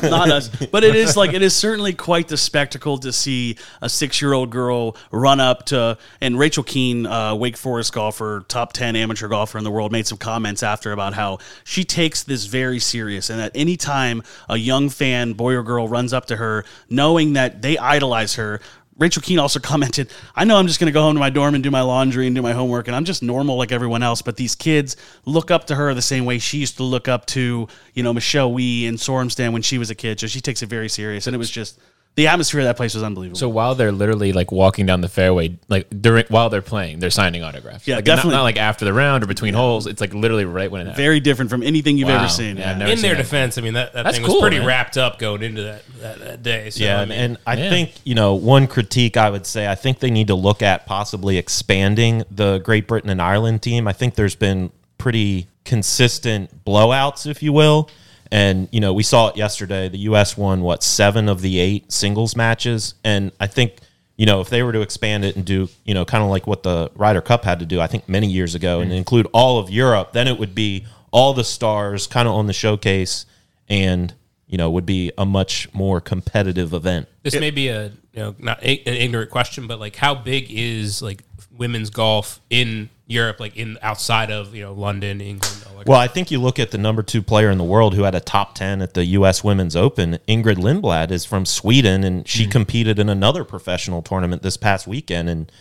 [0.03, 0.49] not us.
[0.49, 4.97] But it is like it is certainly quite the spectacle to see a six-year-old girl
[5.09, 9.63] run up to and Rachel Kuehn, uh, Wake Forest golfer, top ten amateur golfer in
[9.63, 13.53] the world, made some comments after about how she takes this very serious, and that
[13.55, 17.77] any time a young fan, boy or girl, runs up to her, knowing that they
[17.77, 18.59] idolize her.
[19.01, 21.55] Rachel Kuehn also commented, I know I'm just going to go home to my dorm
[21.55, 24.21] and do my laundry and do my homework, and I'm just normal like everyone else.
[24.21, 27.25] But these kids look up to her the same way she used to look up
[27.27, 30.19] to, you know, Michelle Wie and Sorenstam when she was a kid.
[30.19, 31.25] So she takes it very serious.
[31.25, 31.79] And it was just,
[32.15, 33.39] the atmosphere of that place was unbelievable.
[33.39, 37.09] So while they're literally like walking down the fairway, like during while they're playing, they're
[37.09, 37.87] signing autographs.
[37.87, 38.31] Yeah, like, definitely.
[38.35, 39.87] Not, like after the round or between holes.
[39.87, 40.97] It's like literally right when it happens.
[40.97, 42.19] very different from anything you've Wow.
[42.19, 42.57] ever seen.
[42.57, 42.77] Yeah, Yeah.
[42.79, 43.23] Never In seen their that.
[43.23, 44.67] defense, I mean that, that That's thing was cool, pretty man.
[44.67, 46.69] wrapped up going into that that, that day.
[46.69, 47.69] So, Yeah, I mean, and I Yeah.
[47.69, 50.85] think you know one critique I would say I think they need to look at
[50.85, 53.87] possibly expanding the Great Britain and Ireland team.
[53.87, 57.89] I think there's been pretty consistent blowouts, if you will,
[58.31, 59.89] and you know we saw it yesterday.
[59.89, 60.37] The U.S.
[60.37, 63.77] won what seven of the eight singles matches, and I think
[64.17, 66.47] you know if they were to expand it and do you know kind of like
[66.47, 68.97] what the Ryder Cup had to do, I think many years ago, and mm-hmm.
[68.97, 72.53] include all of Europe, then it would be all the stars kind of on the
[72.53, 73.25] showcase
[73.67, 74.13] and
[74.51, 77.07] you know, would be a much more competitive event.
[77.23, 80.47] this may be a you know not a, an ignorant question, but like how big
[80.49, 85.63] is like women's golf in Europe, like in outside of you know London, England.
[85.69, 87.93] all that Well, I think you look at the number two player in the world
[87.95, 89.43] who had a top 10 at the U.S.
[89.43, 90.19] Women's Open.
[90.27, 92.51] Ingrid Lindblad is from Sweden, and she mm-hmm.
[92.51, 95.51] competed in another professional tournament this past weekend, and,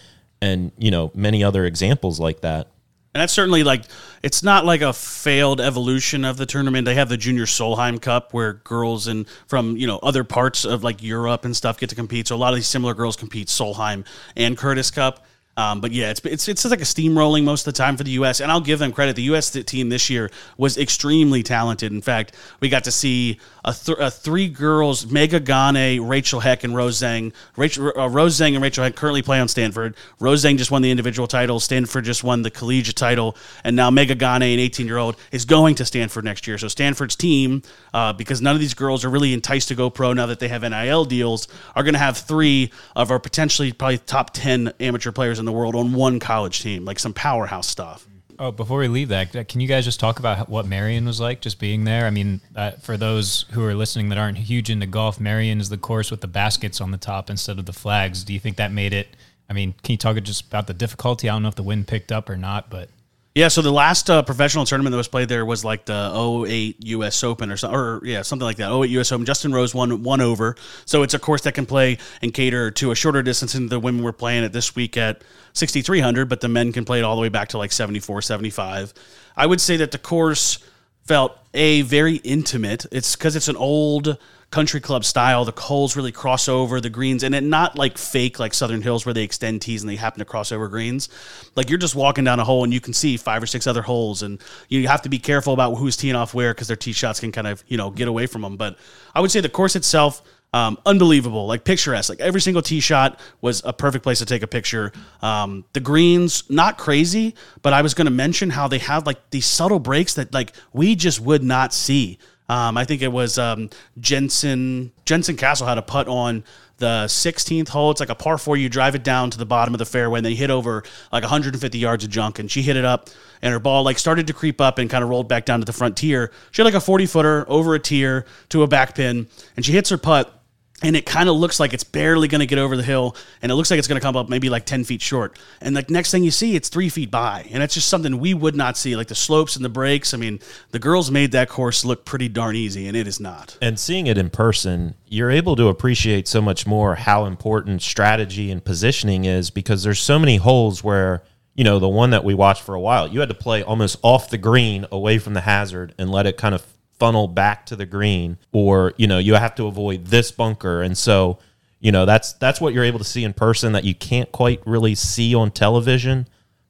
[0.40, 2.68] and you know, many other examples like that.
[3.12, 3.82] And that's certainly like
[4.22, 6.84] it's not like a failed evolution of the tournament.
[6.84, 10.84] They have the Junior Solheim Cup where girls and from you know other parts of
[10.84, 12.28] like Europe and stuff get to compete.
[12.28, 15.26] So a lot of these similar girls compete Solheim and Curtis Cup.
[15.60, 18.12] Um, but yeah, it's, it's it's like a steamrolling most of the time for the
[18.12, 18.40] U.S.
[18.40, 19.14] And I'll give them credit.
[19.14, 19.50] The U.S.
[19.50, 21.92] team this year was extremely talented.
[21.92, 26.64] In fact, we got to see a, th- a three girls: Megha Ganne, Rachel Heck,
[26.64, 27.34] and Rose Zhang.
[27.56, 29.96] Rachel uh, Rose Zhang and Rachel Heck currently play on Stanford.
[30.18, 31.60] Rose Zhang just won the individual title.
[31.60, 35.44] Stanford just won the collegiate title, and now Megha Ganne, an 18 year old, is
[35.44, 36.56] going to Stanford next year.
[36.56, 37.60] So Stanford's team,
[37.92, 40.48] uh, because none of these girls are really enticed to go pro now that they
[40.48, 45.12] have NIL deals, are going to have three of our potentially probably top 10 amateur
[45.12, 48.06] players in the world on one college team, like some powerhouse stuff.
[48.38, 51.42] Oh, before we leave that, can you guys just talk about what Merion was like
[51.42, 52.06] just being there?
[52.06, 55.68] I mean, uh, for those who are listening that aren't huge into golf, Merion is
[55.68, 58.24] the course with the baskets on the top instead of the flags.
[58.24, 59.08] Do you think that made it?
[59.50, 61.28] I mean, can you talk just about the difficulty?
[61.28, 62.88] I don't know if the wind picked up or not, but
[63.32, 66.84] Yeah, so the last uh, professional tournament that was played there was like the 08
[66.86, 67.22] U.S.
[67.22, 68.72] Open or something, or yeah, something like that.
[68.72, 69.12] 08 U.S.
[69.12, 69.24] Open.
[69.24, 72.90] Justin Rose won one over, so it's a course that can play and cater to
[72.90, 73.54] a shorter distance.
[73.54, 75.22] And the women were playing it this week at
[75.52, 78.92] 6,300, but the men can play it all the way back to like 74, 75.
[79.36, 80.58] I would say that the course
[81.04, 82.84] felt a very intimate.
[82.90, 84.18] It's because it's an old
[84.50, 85.44] country club style.
[85.44, 89.06] The holes really cross over the greens, and it not like fake like Southern Hills
[89.06, 91.08] where they extend tees and they happen to cross over greens.
[91.54, 93.82] Like you're just walking down a hole and you can see five or six other
[93.82, 96.92] holes, and you have to be careful about who's teeing off where because their tee
[96.92, 98.56] shots can kind of you know get away from them.
[98.56, 98.76] But
[99.14, 100.22] I would say the course itself.
[100.52, 102.08] Um, unbelievable, like picturesque.
[102.08, 104.90] Like every single tee shot was a perfect place to take a picture.
[105.22, 109.30] Um, the greens, not crazy, but I was going to mention how they have like
[109.30, 112.18] these subtle breaks that like we just would not see.
[112.50, 113.70] Um, I think it was um,
[114.00, 116.42] Jensen Jensen Castle had a putt on
[116.78, 117.92] the 16th hole.
[117.92, 118.56] It's like a par four.
[118.56, 120.82] You drive it down to the bottom of the fairway, and they hit over
[121.12, 123.08] like 150 yards of junk, and she hit it up,
[123.40, 125.64] and her ball like started to creep up and kind of rolled back down to
[125.64, 126.32] the front tier.
[126.50, 129.70] She had like a 40 footer over a tier to a back pin, and she
[129.70, 130.39] hits her putt
[130.82, 133.52] and it kind of looks like it's barely going to get over the hill and
[133.52, 135.38] it looks like it's going to come up maybe like 10 feet short.
[135.60, 138.34] And the next thing you see it's three feet by and it's just something we
[138.34, 140.14] would not see like the slopes and the breaks.
[140.14, 143.58] I mean the girls made that course look pretty darn easy and it is not.
[143.60, 148.50] And seeing it in person, you're able to appreciate so much more how important strategy
[148.50, 151.22] and positioning is because there's so many holes where,
[151.54, 153.98] you know, the one that we watched for a while, you had to play almost
[154.02, 156.64] off the green away from the hazard and let it kind of
[157.00, 160.82] funnel back to the green or, you know, you have to avoid this bunker.
[160.82, 161.38] And so,
[161.80, 164.60] you know, that's that's what you're able to see in person that you can't quite
[164.66, 166.28] really see on television.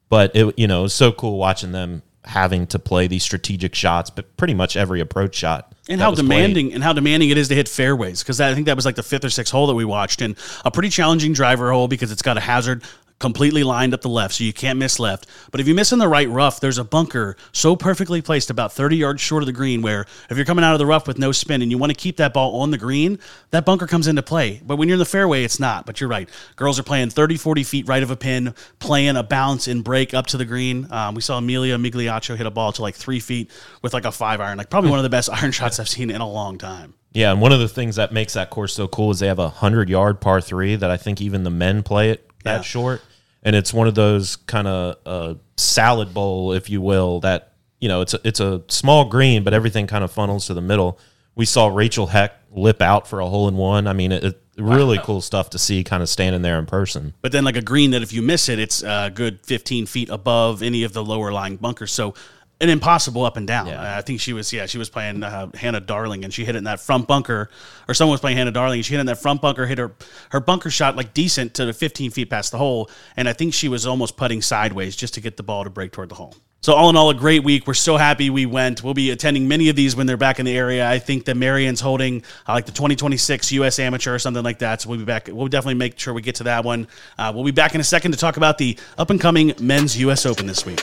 [0.08, 4.10] But it, you know, it's so cool watching them having to play these strategic shots,
[4.10, 5.74] but pretty much every approach shot.
[5.88, 6.28] and how was played.
[6.28, 8.94] demanding and how demanding it is to hit fairways because I think that was like
[8.96, 12.12] the fifth or sixth hole that we watched and a pretty challenging driver hole because
[12.12, 12.82] it's got a hazard
[13.20, 15.26] completely lined up the left so you can't miss left.
[15.52, 18.72] But if you miss in the right rough there's a bunker so perfectly placed about
[18.72, 21.18] 30 yards short of the green where if you're coming out of the rough with
[21.18, 23.18] no spin and you want to keep that ball on the green
[23.50, 24.60] that bunker comes into play.
[24.66, 25.86] But when you're in the fairway it's not.
[25.86, 26.28] But you're right.
[26.56, 30.14] Girls are playing 30 40 feet right of a pin playing a bounce and break
[30.14, 30.90] up to the green.
[30.90, 33.50] Um, we saw Emilia Migliaccio hit a ball to like three feet
[33.82, 36.10] with like a five iron like probably one of the best iron shots i've seen
[36.10, 36.94] in a long time.
[37.12, 39.38] Yeah, and one of the things that makes that course so cool is they have
[39.40, 42.62] a hundred yard par three that I think even the men play it that Yeah.
[42.62, 43.02] short,
[43.42, 47.20] and it's one of those kind of uh, salad bowl, if you will.
[47.20, 50.54] That you know, it's a, it's a small green, but everything kind of funnels to
[50.54, 50.98] the middle.
[51.34, 53.86] We saw Rachel Heck lip out for a hole in one.
[53.86, 57.14] I mean, it, it really cool stuff to see, kind of standing there in person.
[57.22, 60.10] but then like a green that if you miss it, it's a good 15 feet
[60.10, 61.92] above any of the lower lying bunkers.
[61.92, 62.14] So
[62.60, 63.66] an impossible up and down.
[63.66, 63.96] Yeah.
[63.96, 66.58] I think she was, yeah, she was playing uh, Hannah Darling and she hit it
[66.58, 67.50] in that front bunker,
[67.88, 69.78] or someone was playing Hannah Darling and she hit it in that front bunker, hit
[69.78, 69.94] her
[70.30, 73.54] her bunker shot like decent to the 15 feet past the hole, and I think
[73.54, 76.34] she was almost putting sideways just to get the ball to break toward the hole.
[76.62, 77.66] So all in all, a great week.
[77.66, 78.84] We're so happy we went.
[78.84, 80.86] We'll be attending many of these when they're back in the area.
[80.86, 83.78] I think that Merion's holding uh, like the 2026 U.S.
[83.78, 84.82] Amateur or something like that.
[84.82, 85.30] So we'll be back.
[85.32, 86.86] We'll definitely make sure we get to that one.
[87.16, 89.98] Uh, we'll be back in a second to talk about the up and coming men's
[90.00, 90.26] U.S.
[90.26, 90.82] Open this week.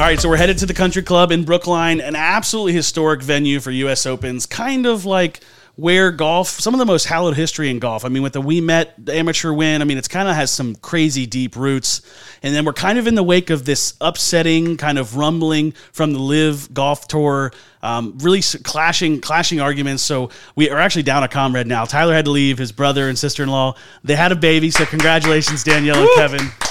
[0.00, 3.60] All right, so we're headed to the Country Club in Brookline, an absolutely historic venue
[3.60, 4.06] for U.S.
[4.06, 5.40] Opens, kind of like
[5.76, 8.06] where golf, some of the most hallowed history in golf.
[8.06, 11.26] I mean, with the Ouimet amateur win, I mean, it's kind of has some crazy
[11.26, 12.00] deep roots.
[12.42, 16.14] And then we're kind of in the wake of this upsetting kind of rumbling from
[16.14, 20.02] the LIV Golf Tour, um, really clashing clashing arguments.
[20.02, 21.84] So we are actually down a comrade now.
[21.84, 22.56] Tyler had to leave.
[22.56, 24.70] His brother and sister in law they had a baby.
[24.70, 26.69] So congratulations, Danielle and Kevin.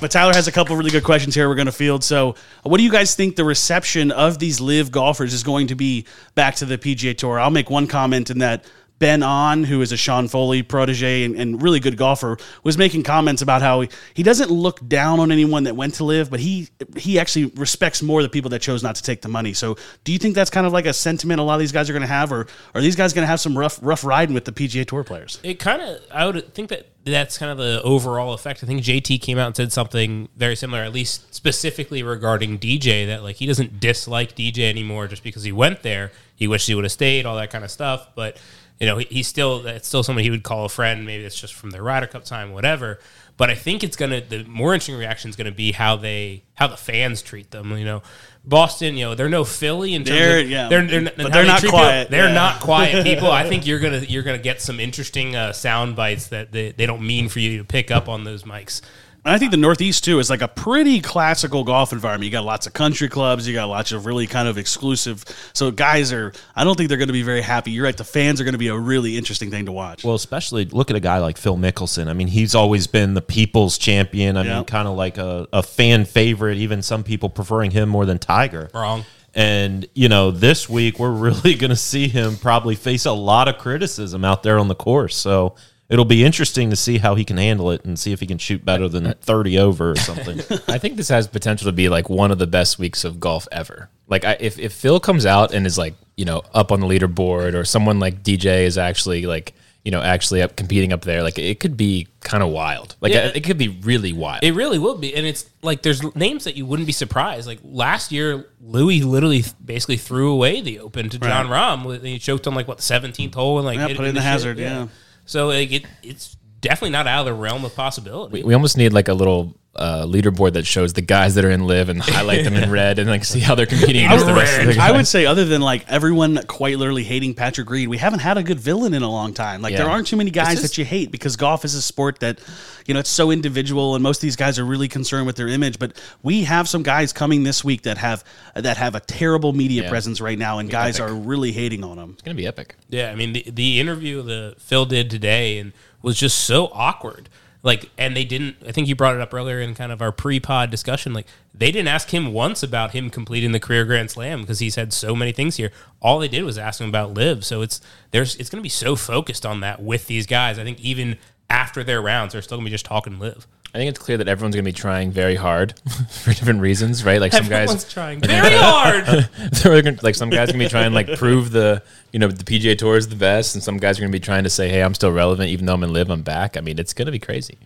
[0.00, 2.04] But Tyler has a couple really good questions here we're going to field.
[2.04, 5.68] So, uh, what do you guys think the reception of these LIV golfers is going
[5.68, 6.04] to be
[6.34, 7.40] back to the PGA Tour?
[7.40, 8.64] I'll make one comment in that
[9.04, 13.02] Ben On, who is a Sean Foley protege and, and really good golfer, was making
[13.02, 16.40] comments about how he, he doesn't look down on anyone that went to LIV, but
[16.40, 19.52] he he actually respects more the people that chose not to take the money.
[19.52, 21.90] So, do you think that's kind of like a sentiment a lot of these guys
[21.90, 24.32] are going to have, or are these guys going to have some rough rough riding
[24.32, 25.38] with the PGA Tour players?
[25.42, 28.64] It kind of, I would think that that's kind of the overall effect.
[28.64, 33.06] I think JT came out and said something very similar, at least specifically regarding DJ,
[33.08, 36.10] that like he doesn't dislike DJ anymore just because he went there.
[36.36, 38.08] He wished he would have stayed, all that kind of stuff.
[38.14, 38.38] But
[38.80, 41.06] you know, he, he's still that's still someone he would call a friend.
[41.06, 42.98] Maybe it's just from their Ryder Cup time, whatever.
[43.36, 46.66] But I think it's gonna the more interesting reaction is gonna be how they how
[46.68, 47.76] the fans treat them.
[47.76, 48.02] You know,
[48.44, 50.68] Boston, you know, they're no Philly in terms They're- of yeah.
[50.68, 51.78] they're, they're, But they're they not treat people.
[51.80, 52.10] quiet.
[52.10, 52.34] They're Yeah.
[52.34, 53.30] not quiet people.
[53.30, 56.86] I think you're gonna you're gonna get some interesting uh, sound bites that they, they
[56.86, 58.82] don't mean for you to pick up on those mics.
[59.24, 62.26] And I think the Northeast too is like a pretty classical golf environment.
[62.26, 65.24] You got lots of country clubs, you got lots of really kind of exclusive.
[65.54, 67.70] So guys are, I don't think they're going to be very happy.
[67.70, 67.96] You're right.
[67.96, 70.04] The fans are going to be a really interesting thing to watch.
[70.04, 72.08] Well, especially look at a guy like Phil Mickelson.
[72.08, 74.36] I mean, he's always been the people's champion.
[74.36, 74.56] I Yeah.
[74.56, 78.18] mean, kind of like a, a fan favorite, even some people preferring him more than
[78.18, 78.68] Tiger.
[78.74, 79.04] Wrong.
[79.34, 83.48] And, you know, this week we're really going to see him probably face a lot
[83.48, 85.16] of criticism out there on the course.
[85.16, 85.56] So
[85.94, 88.36] it'll be interesting to see how he can handle it and see if he can
[88.38, 90.40] shoot better than 30 over or something.
[90.68, 93.46] I think this has potential to be like one of the best weeks of golf
[93.52, 93.88] ever.
[94.08, 96.86] Like, I, if if Phil comes out and is like you know up on the
[96.86, 101.22] leaderboard, or someone like DJ is actually like you know actually up competing up there,
[101.22, 102.96] like it could be kind of wild.
[103.00, 103.26] Like Yeah.
[103.28, 104.42] it, it could be really wild.
[104.44, 107.46] It really will be, and it's like there's names that you wouldn't be surprised.
[107.46, 111.84] Like last year, Louis literally basically threw away the Open to Jon Rahm.
[111.86, 114.14] with- He choked on like what the 17th hole and like Yeah, put it in
[114.14, 114.30] the shit.
[114.30, 114.86] hazard, yeah.
[115.26, 118.42] So like it, it's definitely not out of the realm of possibility.
[118.42, 121.66] we almost need like a little uh, leaderboard that shows the guys that are in
[121.66, 124.56] LIV and highlight them in red and like see how they're competing against the rest
[124.60, 127.98] of the I would say, other than like everyone quite literally hating Patrick Reed, we
[127.98, 129.62] haven't had a good villain in a long time.
[129.62, 129.78] Like Yeah.
[129.78, 132.38] there aren't too many guys just- that you hate because golf is a sport that,
[132.86, 135.48] you know, it's so individual, and most of these guys are really concerned with their
[135.48, 135.80] image.
[135.80, 138.22] But we have some guys coming this week that have
[138.54, 139.88] that have a terrible media Yeah.
[139.90, 141.10] presence right now, and guys epic.
[141.10, 142.10] are really hating on them.
[142.12, 142.76] It's gonna be epic.
[142.90, 145.72] Yeah, I mean the the interview that Phil did today and
[146.04, 147.28] was just so awkward.
[147.62, 148.56] Like, and they didn't.
[148.66, 151.14] I think you brought it up earlier in kind of our pre-pod discussion.
[151.14, 154.74] Like, they didn't ask him once about him completing the career Grand Slam because he's
[154.74, 155.72] had so many things here.
[156.02, 157.42] All they did was ask him about LIV.
[157.42, 157.80] So it's
[158.10, 160.58] there's it's going to be so focused on that with these guys.
[160.58, 161.16] I think even
[161.48, 163.46] after their rounds, they're still going to be just talking LIV.
[163.74, 165.74] I think it's clear that everyone's gonna be trying very hard
[166.08, 167.20] for different reasons, right?
[167.20, 169.28] Like some Everyone's guys, trying very hard.
[169.64, 172.78] gonna, like some guys are gonna be trying like prove the you know the PGA
[172.78, 174.94] Tour is the best, and some guys are gonna be trying to say, hey, I'm
[174.94, 176.56] still relevant even though I'm in LIV, I'm back.
[176.56, 177.58] I mean, it's gonna be crazy.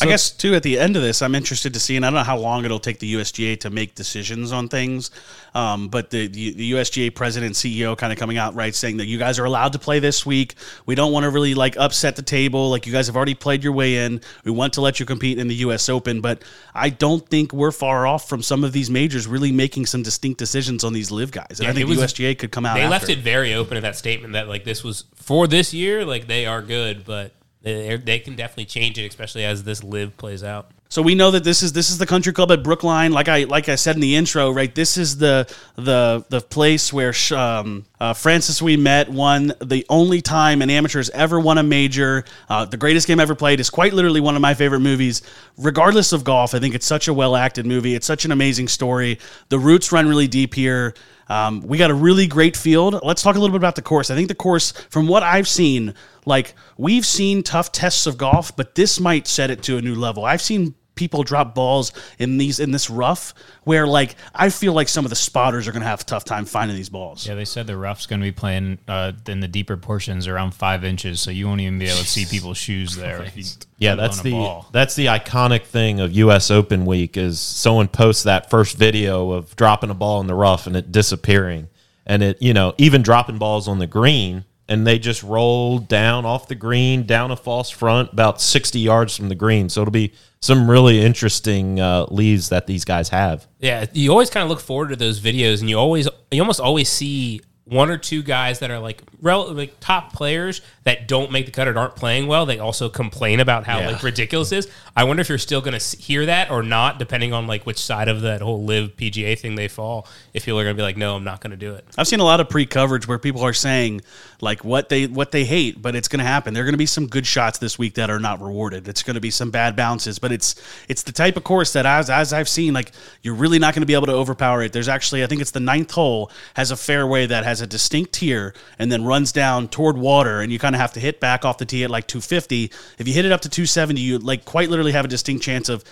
[0.00, 2.16] I guess too at the end of this, I'm interested to see, and I don't
[2.16, 5.10] know how long it'll take the USGA to make decisions on things.
[5.54, 8.96] Um, but the, the the USGA president and CEO kind of coming out right saying
[8.96, 10.56] that you guys are allowed to play this week.
[10.84, 12.70] We don't want to really like upset the table.
[12.70, 14.20] Like you guys have already played your way in.
[14.44, 15.88] We want to let you compete in the U.S.
[15.88, 16.42] Open, but
[16.74, 20.38] I don't think we're far off from some of these majors really making some distinct
[20.38, 21.46] decisions on these LIV guys.
[21.50, 22.74] And Yeah, I think was- the USGA could come out.
[22.74, 22.90] they after.
[22.90, 26.04] left it very open in that statement that like this was for this year.
[26.04, 27.32] Like they are good, but
[27.64, 30.70] they they can definitely change it, especially as this LIV plays out.
[30.90, 33.10] So we know that this is this is the country club at Brookline.
[33.10, 34.72] Like I like I said in the intro, right?
[34.72, 40.62] This is the the the place where um, uh, Francis Ouimet won the only time
[40.62, 42.24] an amateur has ever won a major.
[42.48, 45.22] Uh, the greatest game ever played is quite literally one of my favorite movies.
[45.56, 47.94] Regardless of golf, I think it's such a well acted movie.
[47.94, 49.18] It's such an amazing story.
[49.48, 50.94] The roots run really deep here.
[51.28, 53.00] Um, we got a really great field.
[53.02, 54.10] Let's talk a little bit about the course.
[54.10, 55.94] I think the course, from what I've seen,
[56.26, 59.94] like we've seen tough tests of golf, but this might set it to a new
[59.94, 60.24] level.
[60.24, 63.34] I've seen people drop balls in these in this rough
[63.64, 66.24] where like I feel like some of the spotters are going to have a tough
[66.24, 67.26] time finding these balls.
[67.26, 70.52] Yeah, they said the rough's going to be playing uh, in the deeper portions around
[70.54, 73.24] five inches, so you won't even be able to see people's shoes there.
[73.34, 73.44] You
[73.78, 74.68] Yeah, that's the ball.
[74.72, 76.50] that's the iconic thing of U.S.
[76.50, 80.66] Open week is someone posts that first video of dropping a ball in the rough
[80.66, 81.68] and it disappearing,
[82.06, 86.24] and it you know even dropping balls on the green and they just roll down
[86.24, 89.68] off the green down a false front about sixty yards from the green.
[89.68, 93.46] So it'll be some really interesting uh, leads that these guys have.
[93.60, 96.60] Yeah, you always kind of look forward to those videos, and you always, you almost
[96.60, 101.32] always see one or two guys that are like rel- like top players that don't
[101.32, 102.44] make the cut or aren't playing well.
[102.46, 103.90] They also complain about how Yeah.
[103.90, 104.68] like ridiculous it is.
[104.94, 107.78] I wonder if you're still going to hear that or not, depending on like which
[107.78, 110.06] side of that whole LIV PGA thing they fall.
[110.34, 111.86] If people are going to be like, no, I'm not going to do it.
[111.96, 114.02] I've seen a lot of pre-coverage where people are saying
[114.40, 116.52] like what they what they hate, but it's going to happen.
[116.52, 118.86] There are going to be some good shots this week that are not rewarded.
[118.86, 120.54] It's going to be some bad bounces, but it's
[120.88, 123.82] it's the type of course that as as I've seen, like you're really not going
[123.82, 124.72] to be able to overpower it.
[124.74, 128.12] There's actually I think it's the ninth hole has a fairway that has a distinct
[128.12, 131.58] tier and then runs down toward water, and you kind have to hit back off
[131.58, 132.70] the tee at like 250.
[132.98, 135.68] If you hit it up to 270, you like quite literally have a distinct chance
[135.68, 135.84] of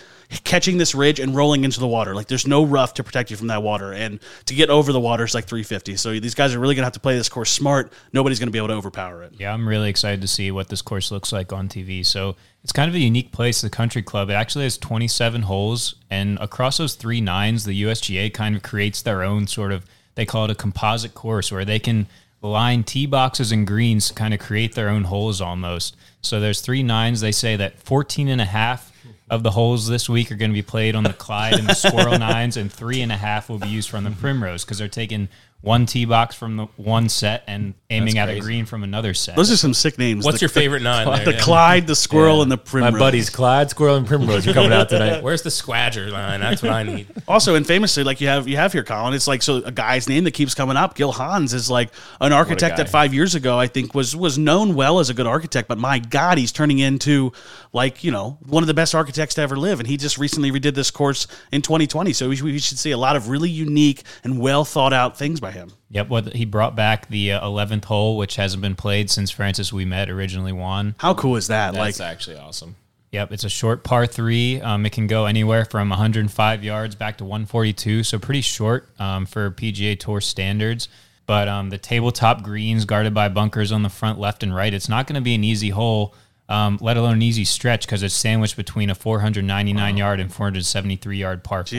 [0.43, 2.15] catching this ridge and rolling into the water.
[2.15, 4.99] Like there's no rough to protect you from that water, and to get over the
[4.99, 5.95] water is like 350.
[5.97, 7.93] So these guys are really gonna have to play this course smart.
[8.13, 9.33] Nobody's gonna be able to overpower it.
[9.37, 12.05] Yeah, I'm really excited to see what this course looks like on TV.
[12.05, 14.29] So it's kind of a unique place, the country club.
[14.29, 19.01] It actually has 27 holes, and across those three nines, the USGA kind of creates
[19.01, 22.07] their own sort of, they call it a composite course where they can
[22.43, 25.95] line tee boxes and greens kind of create their own holes almost.
[26.21, 27.21] So there's three nines.
[27.21, 28.91] They say that 14 and a half
[29.29, 31.73] of the holes this week are going to be played on the Clyde and the
[31.73, 34.87] Squirrel nines, and three and a half will be used from the Primrose because they're
[34.87, 35.29] taking
[35.63, 39.37] one tee box from the one set and aiming at a green from another set.
[39.37, 40.25] Those are some sick names.
[40.25, 41.07] What's The- your favorite nine?
[41.07, 41.23] there?
[41.23, 41.39] The Yeah.
[41.39, 42.91] Clyde, the Squirrel, and the Primrose.
[42.91, 45.23] My buddies Clyde, Squirrel, and Primrose are coming out tonight.
[45.23, 46.41] Where's the Squadger line?
[46.41, 47.07] That's what I need.
[47.25, 49.13] Also, and famously, like you have you have here, Colin.
[49.13, 50.93] It's like so a guy's name that keeps coming up.
[50.95, 51.89] Gil Hanse is like
[52.19, 55.25] an architect that five years ago I think was was known well as a good
[55.25, 57.31] architect, but my God, he's turning into
[57.71, 59.79] like you know one of the best architects to ever live.
[59.79, 62.97] And he just recently redid this course in 2020, so we, we should see a
[62.97, 65.71] lot of really unique and well thought out things by him.
[65.89, 69.71] Yep, what he brought back the uh, eleventh hole, which hasn't been played since Francis
[69.71, 70.95] Ouimet originally won.
[70.97, 71.73] How cool is that?
[71.73, 72.75] That's like actually awesome.
[73.13, 74.59] Yep, it's a short par three.
[74.59, 79.27] Um, it can go anywhere from 105 yards back to 142, so pretty short um,
[79.27, 80.89] for PGA Tour standards.
[81.27, 84.73] But um, the tabletop greens guarded by bunkers on the front, left, and right.
[84.73, 86.15] It's not going to be an easy hole,
[86.49, 91.17] um, let alone an easy stretch, because it's sandwiched between a 499 yard and 473
[91.17, 91.77] yard par four.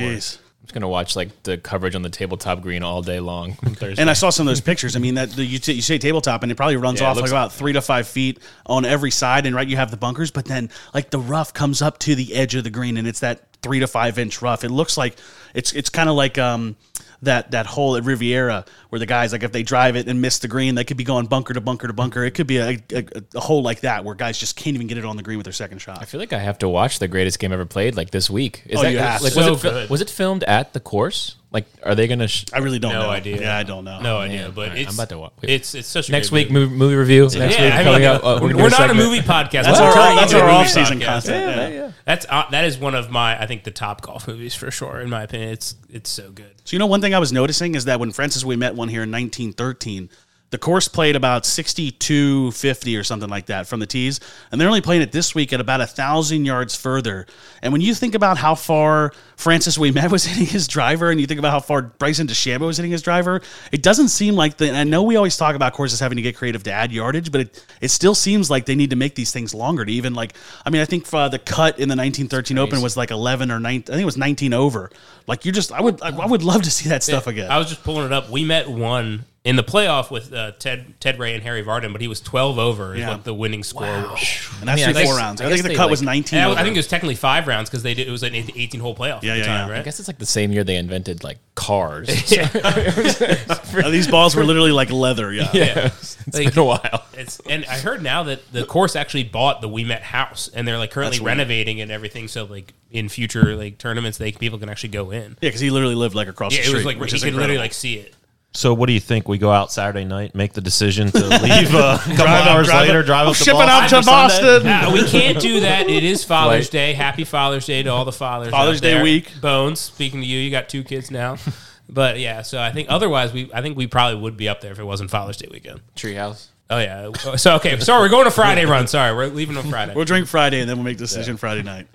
[0.65, 3.53] I'm just gonna watch like the coverage on the tabletop green all day long.
[3.53, 4.01] Thursday.
[4.01, 4.97] And I saw some of those pictures.
[4.97, 7.19] I mean, that the, you, t- you say tabletop, and it probably runs Yeah, off
[7.19, 9.45] like about three to five feet on every side.
[9.45, 12.35] And right, you have the bunkers, but then like the rough comes up to the
[12.35, 14.65] edge of the green, and it's that three to five inch rough.
[14.65, 15.19] It looks like
[15.53, 16.77] it's it's kind of like um
[17.25, 20.39] that that hole at Riviera where the guys like if they drive it and miss
[20.39, 22.25] the green, they could be going bunker to bunker to bunker.
[22.25, 23.05] It could be a, a,
[23.35, 25.45] a hole like that where guys just can't even get it on the green with
[25.45, 25.99] their second shot.
[26.01, 28.63] I feel like I have to watch the greatest game ever played like this week.
[28.67, 29.39] Is Oh, that you have like to.
[29.39, 29.91] was So it good.
[29.91, 31.37] was it filmed at the course?
[31.55, 32.27] Like, are they gonna?
[32.27, 33.09] Sh- I really don't No know.
[33.11, 33.41] idea.
[33.41, 34.01] Yeah, I don't know.
[34.01, 36.49] No idea, but Alright, it's I'm about to wa- it's it's such a next great
[36.49, 37.23] week movie, movie review.
[37.23, 38.25] Next Yeah, week I mean, coming up.
[38.25, 38.99] uh, we're, gonna do we're not a segment.
[38.99, 39.63] movie podcast.
[39.63, 41.05] That's We're our- trying to that's be a our movie off-season podcast.
[41.29, 41.91] content, yeah.
[42.05, 45.01] That's uh, that is one of my I think the top golf movies for sure.
[45.01, 46.51] In my opinion, it's it's so good.
[46.65, 49.05] So you know, one thing I was noticing is that when Francis Ouimet one here
[49.05, 50.11] in 1913,
[50.55, 54.21] the course played about 6250 or something like that from the tees,
[54.53, 57.27] and they're only playing it this week at about a thousand yards further.
[57.61, 61.27] And when you think about how far Francis Ouimet was hitting his driver, and you
[61.27, 63.43] think about how far Bryson DeChambeau was hitting his driver,
[63.73, 64.69] it doesn't seem like the.
[64.69, 67.33] And I know we always talk about courses having to get creative to add yardage,
[67.33, 70.15] but it it still seems like they need to make these things longer to even
[70.15, 70.35] like.
[70.65, 73.59] I mean, I think uh, the cut in the 1913 Open was like 11 or
[73.59, 73.75] 9.
[73.75, 74.93] I think it was 19 over.
[75.27, 77.51] Like you just, I would, I, I would love to see that stuff again.
[77.51, 78.31] I was just pulling it up.
[78.31, 82.01] We met one in the playoff with uh, Ted Ted Ray and Harry Vardon, but
[82.01, 82.95] he was twelve over.
[82.95, 83.11] Is Yeah.
[83.11, 84.49] what the winning score was.
[84.61, 85.41] and that's I mean, I through four guess- rounds.
[85.43, 86.61] I I, think the they, cut was 19 And I, over.
[86.61, 88.95] I think it was technically five rounds because they did it was an eighteen hole
[88.97, 89.23] playoff.
[89.23, 89.73] Yeah, at the yeah, time, yeah.
[89.75, 89.81] right?
[89.81, 92.09] I guess it's like the same year they invented like cars.
[93.75, 95.33] Uh, these balls were literally like leather.
[95.33, 95.51] Yeah.
[95.53, 95.87] yeah.
[95.87, 97.05] it's Like- been a while.
[97.15, 100.79] It's and I heard now that the course actually bought the Ouimet house and they're
[100.79, 101.39] like currently That's weird.
[101.39, 102.29] renovating and everything.
[102.29, 105.33] So like in future like tournaments, they people can actually go in.
[105.41, 107.25] Yeah, because he literally lived like across Yeah, the it was like which you is
[107.25, 108.15] could literally like see it.
[108.57, 109.29] So, what do you think?
[109.29, 112.47] We go out Saturday night, make the decision to leave uh, a couple Drive up-
[112.47, 114.07] hours drive later, up- drive I'm up to shipping Boston out to?
[114.07, 114.67] Boston.
[114.69, 115.89] Uh, we can't do that.
[115.91, 116.71] It is Father's Right.
[116.71, 116.93] Day.
[116.95, 118.51] Happy Father's Day to all the fathers.
[118.51, 119.03] Father's out Day there.
[119.03, 119.41] week.
[119.41, 119.81] Bones.
[119.81, 121.37] Speaking to you, you got two kids now.
[121.87, 124.73] But yeah, so I think otherwise we I think we probably would be up there
[124.73, 125.83] if it wasn't Father's Day weekend.
[125.95, 126.47] Treehouse.
[126.71, 127.13] Oh yeah.
[127.37, 128.87] So okay, sorry, we're going to Friday run.
[128.87, 129.93] Sorry, we're leaving on Friday.
[129.95, 131.87] We'll drink Friday and then we'll make the decision Friday night.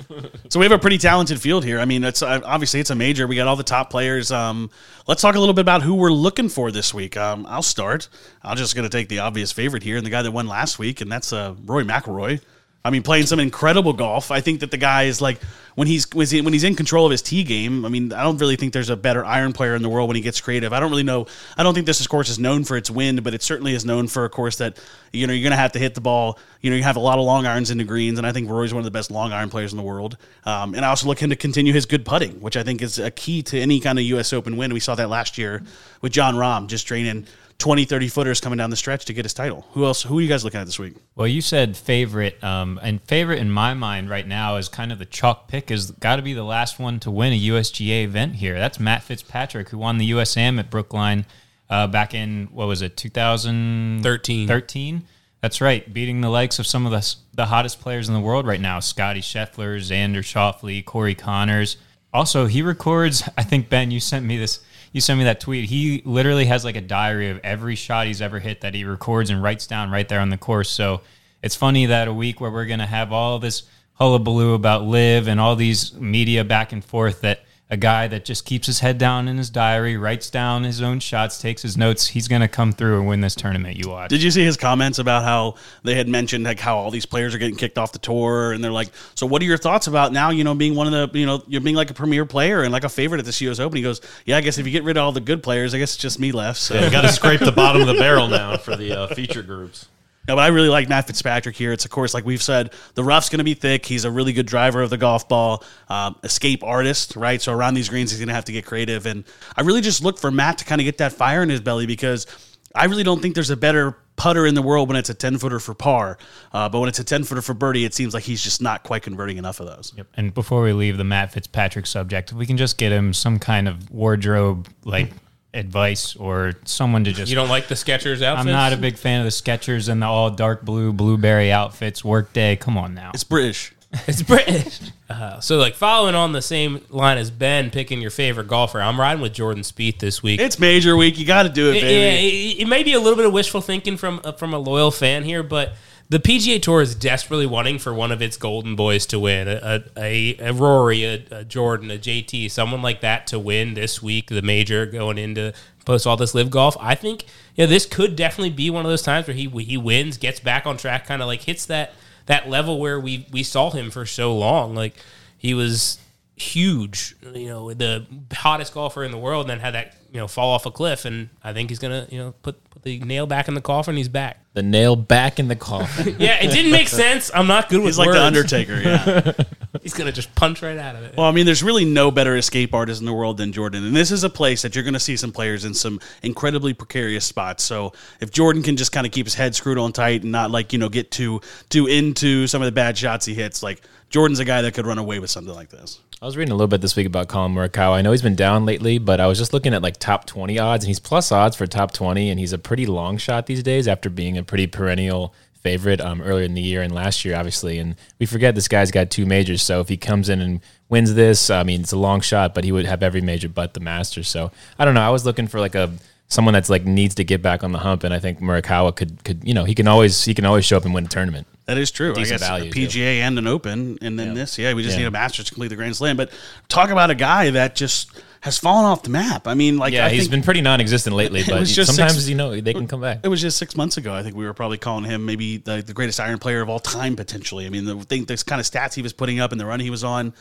[0.50, 1.80] So we have a pretty talented field here.
[1.80, 3.26] I mean, it's uh, obviously it's a major.
[3.26, 4.32] We got all the top players.
[4.32, 4.70] Um,
[5.08, 7.18] let's talk a little bit about who we're looking for this week.
[7.18, 8.10] Um, I'll start.
[8.44, 10.78] I'm just going to take the obvious favorite here and the guy that won last
[10.78, 12.40] week, and that's uh, Rory McIlroy.
[12.84, 14.32] I mean, playing some incredible golf.
[14.32, 15.42] I think that the guy is like
[15.76, 17.84] when he's when he's- when he's in control of his tee game.
[17.86, 20.16] I mean, I don't really think there's a better iron player in the world when
[20.16, 20.72] he gets creative.
[20.72, 21.28] I don't really know.
[21.58, 24.08] I don't think this course is known for its wind, but it certainly is known
[24.08, 24.78] for a course that
[25.12, 26.40] you know you're going to have to hit the ball.
[26.62, 28.74] You know, you have a lot of long irons into greens, and I think Rory's
[28.74, 30.18] one of the best long iron players in the world.
[30.46, 32.98] Um, and I also look him to continue his good putting, which I think is
[32.98, 34.32] a key to any kind of U.S.
[34.32, 34.74] Open win.
[34.74, 35.64] We saw that last year
[36.02, 37.26] with Jon Rahm just draining
[37.60, 39.66] 20, 30 footers coming down the stretch to get his title.
[39.74, 40.02] Who else?
[40.02, 40.96] Who are you guys looking at this week?
[41.16, 45.00] Well, you said favorite, um, and favorite in my mind right now is kind of
[45.00, 45.70] the chalk pick.
[45.70, 48.58] Is got to be the last one to win a USGA event here.
[48.58, 51.26] That's Matt Fitzpatrick, who won the USAM at Brookline
[51.70, 54.48] uh, back in what was it, 2013?
[54.48, 55.04] 13.
[55.42, 58.48] That's right, beating the likes of some of the the hottest players in the world
[58.48, 61.76] right now: Scotty Scheffler, Xander Schauffele, Corey Conners.
[62.14, 63.28] Also, he records.
[63.38, 64.62] I think Ben, you sent me this.
[64.92, 65.70] You sent me that tweet.
[65.70, 69.30] He literally has like a diary of every shot he's ever hit that he records
[69.30, 70.70] and writes down right there on the course.
[70.70, 71.02] So
[71.44, 73.64] it's funny that a week where we're gonna have all this
[73.94, 78.46] hullabaloo about LIV and all these media back and forth that a guy that just
[78.46, 82.08] keeps his head down in his diary, writes down his own shots, takes his notes,
[82.08, 84.10] he's going to come through and win this tournament you watch.
[84.10, 87.36] Did you see his comments about how they had mentioned like how all these players
[87.36, 90.12] are getting kicked off the tour and they're like, so what are your thoughts about
[90.12, 92.64] now, you know, being one of the, you know, you're being like a premier player
[92.64, 93.78] and like a favorite at this US Open.
[93.78, 95.78] He goes, yeah, I guess if you get rid of all the good players, I
[95.78, 96.60] guess it's just me left.
[96.60, 99.08] So Yeah, you got to scrape the bottom of the barrel now for the uh,
[99.14, 99.88] feature groups.
[100.30, 101.74] No, but I really like Matt Fitzpatrick here.
[101.74, 103.84] It's of course, like we've said, the rough's going to be thick.
[103.84, 107.42] He's a really good driver of the golf ball, um, escape artist, right?
[107.42, 109.08] So around these greens, he's going to have to get creative.
[109.08, 109.24] And
[109.58, 111.88] I really just look for Matt to kind of get that fire in his belly
[111.88, 112.28] because
[112.76, 115.40] I really don't think there's a better putter in the world when it's a 10
[115.40, 116.20] footer for par.
[116.54, 118.84] Uh, but when it's a 10 footer for birdie, it seems like he's just not
[118.84, 119.94] quite converting enough of those.
[119.98, 120.10] Yep.
[120.14, 123.40] And before we leave the Matt Fitzpatrick subject, if we can just get him some
[123.40, 125.12] kind of wardrobe like
[125.54, 128.46] advice or someone to just You don't like the Skechers outfits?
[128.46, 132.04] I'm not a big fan of the Skechers and the all dark blue blueberry outfits.
[132.06, 133.12] Workday, come on now.
[133.14, 133.74] It's British.
[134.08, 134.80] It's British.
[135.10, 139.00] Uh, so, like, following on the same line as Ben picking your favorite golfer, I'm
[139.00, 140.40] riding with Jordan Spieth this week.
[140.40, 141.18] It's major week.
[141.18, 142.52] You got to do it, It, baby.
[142.52, 144.92] it- it may be a little bit of wishful thinking from uh, from a loyal
[144.92, 145.74] fan here, but
[146.10, 149.84] the PGA Tour is desperately wanting for one of its golden boys to win a,
[149.96, 154.30] a, a Rory, a, a Jordan, a JT, someone like that to win this week,
[154.30, 155.54] the major going into
[155.86, 156.76] post all this LIV golf.
[156.80, 160.18] I think yeah, this could definitely be one of those times where he he wins,
[160.18, 161.94] gets back on track, kind of like hits that
[162.26, 164.74] that level where we we saw him for so long.
[164.74, 164.96] Like
[165.38, 166.00] he was
[166.36, 170.28] huge, you know, the hottest golfer in the world, and then had that you know
[170.28, 171.06] fall off a cliff.
[171.06, 173.96] And I think he's gonna you know put put the nail back in the coffin.
[173.98, 174.46] He's back.
[174.54, 176.16] The nail back in the coffin.
[176.20, 177.32] Yeah, it didn't make sense.
[177.34, 178.20] I'm not good with He's like words.
[178.20, 178.82] the Undertaker.
[178.82, 179.32] Yeah.
[179.82, 181.16] He's gonna just punch right out of it.
[181.16, 183.86] Well, I mean, there's really no better escape artist in the world than Jordan.
[183.86, 186.74] And this is a place that you're going to see some players in some incredibly
[186.74, 187.64] precarious spots.
[187.64, 190.52] So if Jordan can just kind of keep his head screwed on tight and not
[190.52, 193.82] like, you know, get too too into some of the bad shots he hits, like
[194.10, 196.00] Jordan's a guy that could run away with something like this.
[196.22, 197.94] I was reading a little bit this week about Collin Morikawa.
[197.94, 200.60] I know he's been down lately, but I was just looking at like top 20
[200.60, 203.64] odds, and he's plus odds for top 20, and he's a pretty long shot these
[203.64, 207.38] days after being a pretty perennial favorite um, earlier in the year and last year,
[207.38, 207.80] obviously.
[207.80, 210.60] And we forget this guy's got two majors, so if he comes in and
[210.90, 213.74] wins this, I mean, it's a long shot, but he would have every major but
[213.74, 214.28] the Masters.
[214.28, 215.08] So I don't know.
[215.08, 215.90] I was looking for like a
[216.30, 219.24] someone that's like needs to get back on the hump, and I think Morikawa could
[219.24, 221.48] could you know he can always he can always show up and win a tournament.
[221.66, 222.12] That is true.
[222.12, 222.88] I Decent guess value, a too.
[222.88, 224.58] PGA and an Open, and then this.
[224.58, 225.02] Yeah, we just Yeah.
[225.04, 226.18] need a Masters to complete the Grand Slam.
[226.18, 226.32] But
[226.68, 228.10] talk about a guy that just
[228.42, 229.48] has fallen off the map.
[229.48, 232.60] I mean, like Yeah, I he's been pretty non-existent lately, but sometimes six- you know
[232.60, 233.20] they can come back.
[233.24, 234.14] It was just six months ago.
[234.14, 236.80] I think we were probably calling him maybe the, the greatest iron player of all
[236.80, 237.66] time, potentially.
[237.68, 239.80] I mean, the thing, this kind of stats he was putting up and the run
[239.80, 240.34] he was on.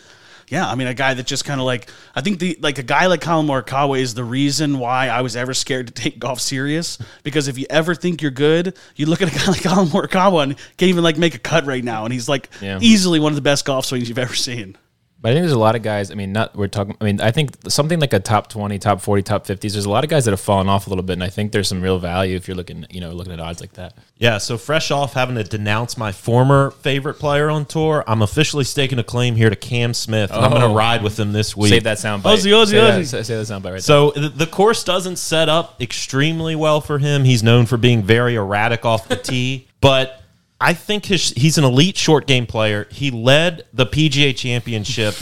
[0.50, 2.82] Yeah, I mean, a guy that just kind of like I think the like a
[2.82, 6.40] guy like Collin Morikawa is the reason why I was ever scared to take golf
[6.40, 6.98] serious.
[7.22, 10.42] Because if you ever think you're good, you look at a guy like Collin Morikawa
[10.44, 12.78] and can't even like make a cut right now, and he's like Yeah.
[12.80, 14.76] easily one of the best golf swings you've ever seen.
[15.20, 16.12] But I think there's a lot of guys.
[16.12, 16.96] I mean, not we're talking.
[17.00, 19.72] I mean, I think something like a top twenty, top forty, top fifties.
[19.72, 21.50] There's a lot of guys that have fallen off a little bit, and I think
[21.50, 23.94] there's some real value if you're looking, you know, looking at odds like that.
[24.18, 28.62] Yeah, so fresh off having to denounce my former favorite player on tour, I'm officially
[28.62, 30.68] staking a claim here to Cam Smith, and I'm going Oh.
[30.68, 31.70] to ride with him this week.
[31.70, 32.38] Save that sound bite.
[32.38, 33.24] Ozzy, Ozzy, say, that, Ozzy.
[33.24, 36.98] say, that sound bite right So the, the course doesn't set up extremely well for
[36.98, 37.24] him.
[37.24, 40.20] He's known for being very erratic off the tee, but
[40.60, 42.88] I think his, he's an elite short game player.
[42.90, 45.14] He led the PGA Championship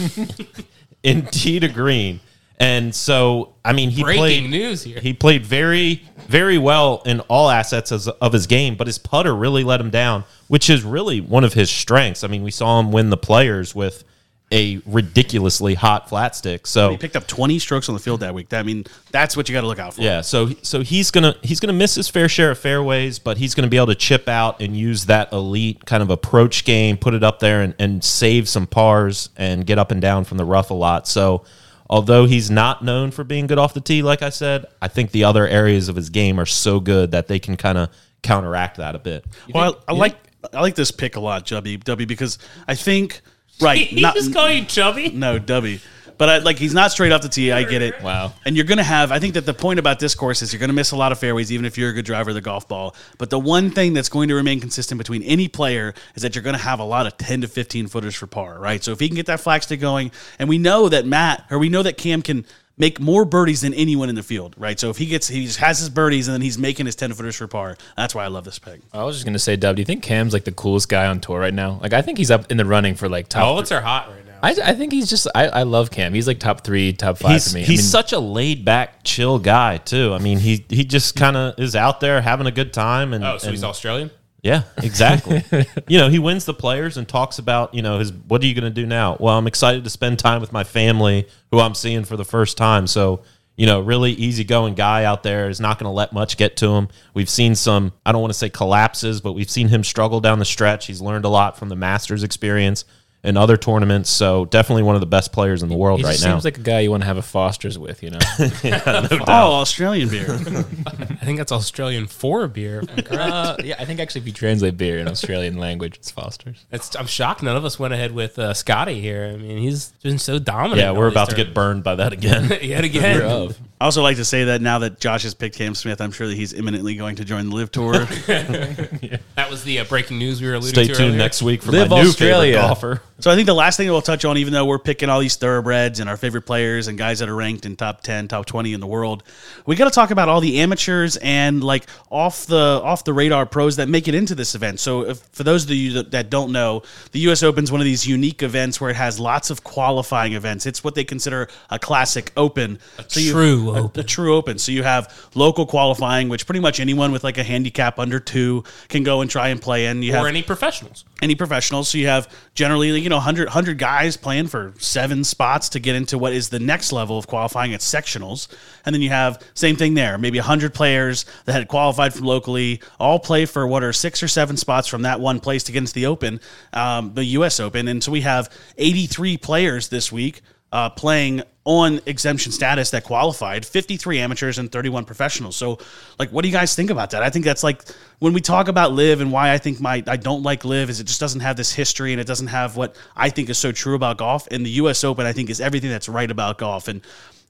[1.02, 2.20] in tee to green,
[2.58, 4.98] and so I mean he Breaking played news here.
[4.98, 9.34] He played very very well in all assets as, of his game, but his putter
[9.34, 12.24] really let him down, which is really one of his strengths.
[12.24, 14.04] I mean, we saw him win the Players with
[14.52, 16.66] a ridiculously hot flat stick.
[16.66, 18.52] So He picked up 20 strokes on the field that week.
[18.52, 20.02] I mean, that's what you got to look out for.
[20.02, 23.54] yeah, so so he's gonna he's gonna miss his fair share of fairways, but he's
[23.54, 27.12] gonna be able to chip out and use that elite kind of approach game, put
[27.14, 30.44] it up there, and, and save some pars and get up and down from the
[30.44, 31.08] rough a lot.
[31.08, 31.44] So
[31.90, 35.10] although he's not known for being good off the tee, like I said, I think
[35.10, 37.90] the other areas of his game are so good that they can kind of
[38.22, 39.24] counteract that a bit.
[39.52, 40.16] Well, I, I like
[40.52, 42.38] I like this pick a lot, Jubby, W, because
[42.68, 43.20] I think
[43.60, 43.78] right.
[43.88, 45.10] He not, just call you chubby.
[45.10, 45.78] no, W.
[46.18, 47.52] But I, like he's not straight off the tee.
[47.52, 47.94] I get it.
[48.06, 48.34] Wow.
[48.44, 49.10] And you're going to have.
[49.10, 51.10] I think that the point about this course is you're going to miss a lot
[51.10, 52.94] of fairways, even if you're a good driver of the golf ball.
[53.18, 56.44] But the one thing that's going to remain consistent between any player is that you're
[56.44, 58.82] going to have a lot of 10 to 15 footers for par, right?
[58.82, 61.68] So if he can get that flagstick going, and we know that Matt or we
[61.68, 62.46] know that Cam can
[62.78, 64.78] make more birdies than anyone in the field, right?
[64.78, 67.12] So if he gets, he just has his birdies and then he's making his 10
[67.14, 67.76] footers for par.
[67.96, 68.80] That's why I love this pick.
[68.92, 69.76] I was just gonna say, Dub.
[69.76, 71.78] Do you think Cam's like the coolest guy on tour right now?
[71.82, 73.42] Like, I think he's up in the running for like top.
[73.42, 74.38] Bullets are hot right now.
[74.42, 75.26] I, I think he's just.
[75.34, 76.12] I, I love Cam.
[76.12, 77.62] He's like top three, top five He's, for me.
[77.64, 80.12] he's I mean, such a laid back, chill guy too.
[80.12, 83.14] I mean, he he just kind of is out there having a good time.
[83.14, 84.10] And oh, so he's and- Australian.
[84.46, 85.44] Yeah, exactly.
[85.88, 88.54] you know, he wins the players and talks about, you know, his what are you
[88.54, 89.16] going to do now?
[89.18, 92.56] Well, I'm excited to spend time with my family who I'm seeing for the first
[92.56, 92.86] time.
[92.86, 93.22] So,
[93.56, 96.68] you know, really easygoing guy out there is not going to let much get to
[96.68, 96.86] him.
[97.12, 100.38] We've seen some, I don't want to say collapses, but we've seen him struggle down
[100.38, 100.86] the stretch.
[100.86, 102.84] He's learned a lot from the Masters experience
[103.26, 104.08] and other tournaments.
[104.08, 106.34] So, definitely one of the best players in the world he right just now.
[106.34, 108.02] seems like a guy you want to have a Foster's with.
[108.02, 108.18] You know.
[109.28, 110.30] Oh, Australian beer.
[110.30, 112.82] I think that's Australian for beer.
[112.82, 113.10] correct.
[113.10, 116.64] uh, yeah, I think actually if you translate beer in Australian language, it's Foster's.
[116.70, 119.30] It's, I'm shocked none of us went ahead with uh, Scotty here.
[119.32, 120.80] I mean, he's been so dominant.
[120.80, 122.48] yeah, we're about to get burned by that again.
[122.48, 122.64] tournaments.
[122.64, 123.54] yet again.
[123.78, 123.82] Of.
[123.82, 126.26] I also like to say that now that Josh has picked Cam Smith, I'm sure
[126.26, 127.92] that he's imminently going to join the LIV Tour.
[129.36, 130.94] That was the uh, breaking news we were alluding Stay to.
[130.94, 131.18] Stay tuned earlier.
[131.18, 132.54] next week for Live my new Australia.
[132.54, 133.02] favorite golfer.
[133.18, 135.20] So I think the last thing that we'll touch on, even though we're picking all
[135.20, 138.46] these thoroughbreds and our favorite players and guys that are ranked in top ten, top
[138.46, 139.22] twenty in the world,
[139.66, 143.44] we got to talk about all the amateurs and like off the off the radar
[143.44, 144.80] pros that make it into this event.
[144.80, 147.42] So if, for those of you that, that don't know, the U.S.
[147.42, 150.64] Open is one of these unique events where it has lots of qualifying events.
[150.64, 154.00] It's what they consider a classic Open, a true a, Open.
[154.00, 154.58] a true Open.
[154.58, 158.64] So you have local qualifying, which pretty much anyone with like a handicap under two
[158.88, 160.02] can go and try and play in.
[160.02, 161.04] You Or have any professionals.
[161.22, 161.88] any professionals.
[161.88, 165.94] So you have generally, you know, 100, 100 guys playing for seven spots to get
[165.96, 168.48] into what is the next level of qualifying at sectionals.
[168.84, 172.80] And then you have same thing there, maybe 100 players that had qualified from locally,
[173.00, 175.78] all play for what are six or seven spots from that one place to get
[175.78, 176.40] into the Open,
[176.72, 177.58] um, the U.S.
[177.60, 177.88] Open.
[177.88, 178.48] And so we have
[178.78, 180.40] 83 players this week
[180.72, 185.78] uh, playing on exemption status that qualified 53 amateurs and 31 professionals so
[186.16, 187.82] like what do you guys think about that i think that's like
[188.20, 191.00] when we talk about LIV and why i think my i don't like LIV is
[191.00, 193.72] it just doesn't have this history and it doesn't have what i think is so
[193.72, 196.86] true about golf and the us open i think is everything that's right about golf
[196.86, 197.02] and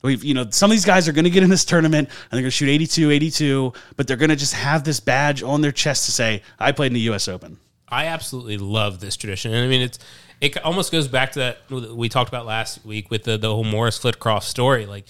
[0.02, 2.30] We've, you know, some of these guys are going to get in this tournament and
[2.30, 5.62] they're going to shoot 82, 82, but they're going to just have this badge on
[5.62, 7.28] their chest to say, I played in the U.S.
[7.28, 7.58] Open.
[7.88, 9.98] I absolutely love this tradition, and I mean it's
[10.40, 13.64] it almost goes back to that we talked about last week with the the whole
[13.64, 14.86] Maurice Flitcroft story.
[14.86, 15.06] Like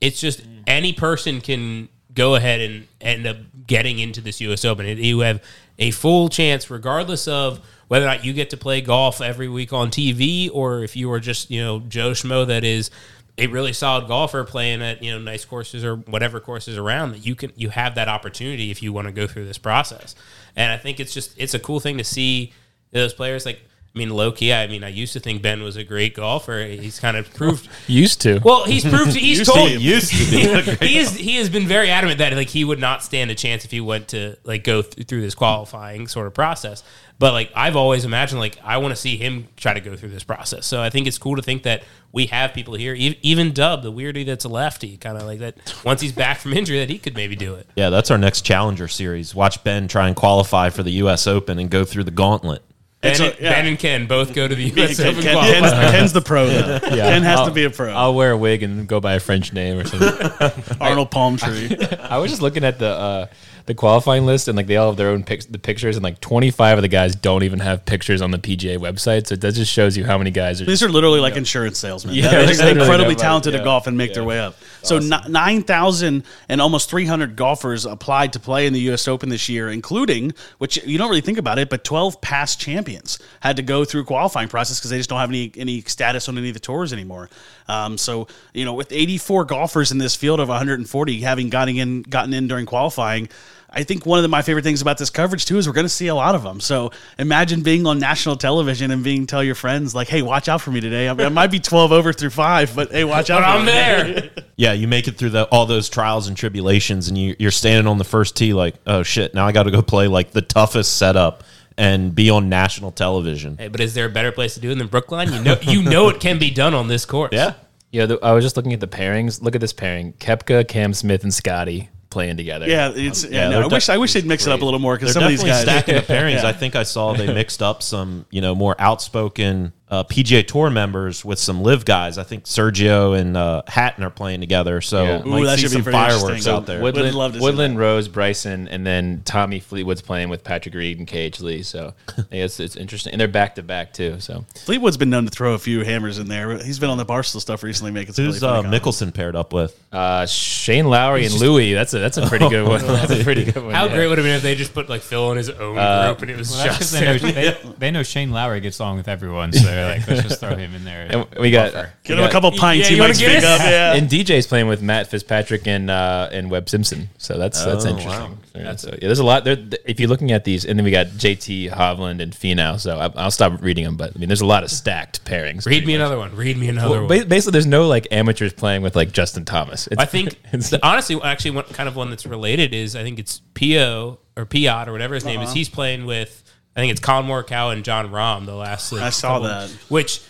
[0.00, 4.64] it's just any person can go ahead and end up getting into this U.S.
[4.64, 4.86] Open.
[4.86, 5.42] You have
[5.78, 9.72] a full chance, regardless of whether or not you get to play golf every week
[9.72, 12.90] on TV, or if you are just you know Joe Schmo that is
[13.38, 17.24] a really solid golfer playing at you know nice courses or whatever courses around that
[17.24, 20.14] you can you have that opportunity if you want to go through this process
[20.56, 22.52] and i think it's just it's a cool thing to see
[22.90, 23.60] those players like
[23.94, 26.64] i mean low key i mean i used to think ben was a great golfer
[26.64, 28.40] he's kind of proved Used to.
[28.44, 29.74] well he's proved he's Used told be.
[29.76, 30.30] Used to
[30.78, 30.86] be.
[30.86, 33.64] he is he has been very adamant that like he would not stand a chance
[33.64, 36.82] if he went to like go th- through this qualifying sort of process.
[37.18, 40.08] But like I've always imagined like I want to see him try to go through
[40.10, 40.66] this process.
[40.66, 41.82] So I think it's cool to think that
[42.12, 45.40] we have people here, e- even Dub, the weirdy that's a lefty, kind of like
[45.40, 45.74] that.
[45.84, 47.66] Once he's back from injury, that he could maybe do it.
[47.76, 49.34] Yeah, that's our next challenger series.
[49.34, 51.26] Watch Ben try and qualify for the U.S.
[51.26, 52.62] Open and go through the gauntlet.
[53.00, 53.52] Ben, a- and, yeah.
[53.54, 54.98] ben and Ken both go to the U.S.
[54.98, 56.78] Ken, Open Ken- Ken's, Ken's the pro, though.
[56.80, 57.90] Ken has to I'll- be a pro.
[57.92, 60.76] I'll wear a wig and go by a French name or something.
[60.80, 61.98] Arnold Palmtree.
[62.10, 63.26] I was just looking at the uh,
[63.70, 66.20] the qualifying list, and like they all have their own pics, the pictures, and like
[66.20, 69.28] twenty five of the guys don't even have pictures on the PGA website.
[69.28, 70.64] So that just shows you how many guys are.
[70.64, 72.16] These are literally like insurance salesmen.
[72.16, 74.56] Yeah, they're they're just incredibly talented at golf and make their way up.
[74.82, 79.06] So nine thousand and almost three hundred golfers applied to play in the U.S.
[79.06, 83.20] Open this year, including which you don't really think about it, but twelve past champions
[83.38, 86.36] had to go through qualifying process because they just don't have any any status on
[86.36, 87.30] any of the tours anymore.
[87.68, 90.90] Um, so you know, with eighty four golfers in this field of one hundred and
[90.90, 93.28] forty having gotten in gotten in during qualifying.
[93.72, 95.84] I think one of the, my favorite things about this coverage too is we're going
[95.84, 96.60] to see a lot of them.
[96.60, 100.60] So imagine being on national television and being tell your friends like, "Hey, watch out
[100.60, 101.08] for me today.
[101.08, 103.40] I, mean, I might be twelve over through five, but hey, watch out!
[103.40, 104.30] But for I'm me." there.
[104.60, 107.86] Yeah, you make it through the, all those trials and tribulations, and you, you're standing
[107.86, 110.42] on the first tee like, oh shit, now I got to go play like the
[110.42, 111.44] toughest setup
[111.78, 113.56] and be on national television.
[113.56, 115.32] Hey, but is there a better place to do it than Brookline?
[115.32, 117.30] You know, you know it can be done on this course.
[117.32, 117.54] Yeah.
[117.90, 119.40] Yeah, the, I was just looking at the pairings.
[119.40, 122.68] Look at this pairing: Koepka, Cam Smith, and Scotty playing together.
[122.68, 123.30] Yeah, it's yeah.
[123.30, 125.12] Yeah, no, they're I wish I wish they'd mix it up a little more because
[125.12, 125.62] some of these guys.
[125.62, 126.30] stacking the pairings.
[126.42, 126.48] Yeah.
[126.48, 130.70] I think I saw they mixed up some, you know, more outspoken uh, PGA Tour
[130.70, 132.16] members with some LIV guys.
[132.16, 135.22] I think Sergio and uh, Hatton are playing together, so Yeah.
[135.22, 136.80] Ooh, might that see should some pretty fireworks out there.
[136.80, 140.74] Would Woodland, love to see Woodland Rose, Bryson, and then Tommy Fleetwood's playing with Patrick
[140.74, 141.40] Reed and K.H.
[141.40, 141.62] Lee.
[141.62, 144.20] So I guess it's interesting, and they're back to back too.
[144.20, 146.56] So Fleetwood's been known to throw a few hammers in there.
[146.58, 148.62] He's been on the Barstool stuff recently, making some Who's really uh.
[148.62, 149.76] Mickelson paired up with?
[149.92, 151.72] uh, Shane Lowry and Louis.
[151.74, 152.80] That's a that's a pretty good one.
[152.86, 153.74] That's a pretty good one.
[153.74, 153.94] How yeah.
[153.96, 156.06] great would it have been if they just put like Phil in his own Uh,
[156.14, 158.98] group and it was Well, just they know, they, they know Shane Lowry gets along
[158.98, 161.06] with everyone, so they're like, let's just throw him in there.
[161.10, 162.84] And we got Get we him a couple pints.
[162.84, 163.60] Yeah, he you might speak up.
[163.60, 163.94] Yeah.
[163.94, 167.88] And DJ's playing with Matt Fitzpatrick and uh, and Webb Simpson, so that's that's Oh,
[167.90, 168.38] interesting.
[168.54, 169.56] Yeah, so, yeah, there's a lot there.
[169.84, 172.80] If you're looking at these, and then we got JT Hovland and Finau.
[172.80, 175.66] So I, I'll stop reading them, but I mean, there's a lot of stacked pairings.
[175.66, 176.00] read me much.
[176.00, 176.34] another one.
[176.34, 177.28] Read me another Well, one.
[177.28, 179.86] basically, there's no like amateurs playing with like Justin Thomas.
[179.86, 183.02] It's, I think it's, the, honestly, actually, one kind of one that's related is I
[183.04, 185.48] think it's Pio or Piot or whatever his name Uh-huh.
[185.48, 185.54] is.
[185.54, 186.42] He's playing with
[186.76, 188.92] I think it's Collin Morikawa and Jon Rahm the last.
[188.92, 189.70] Like, I saw couple- that.
[189.88, 190.22] which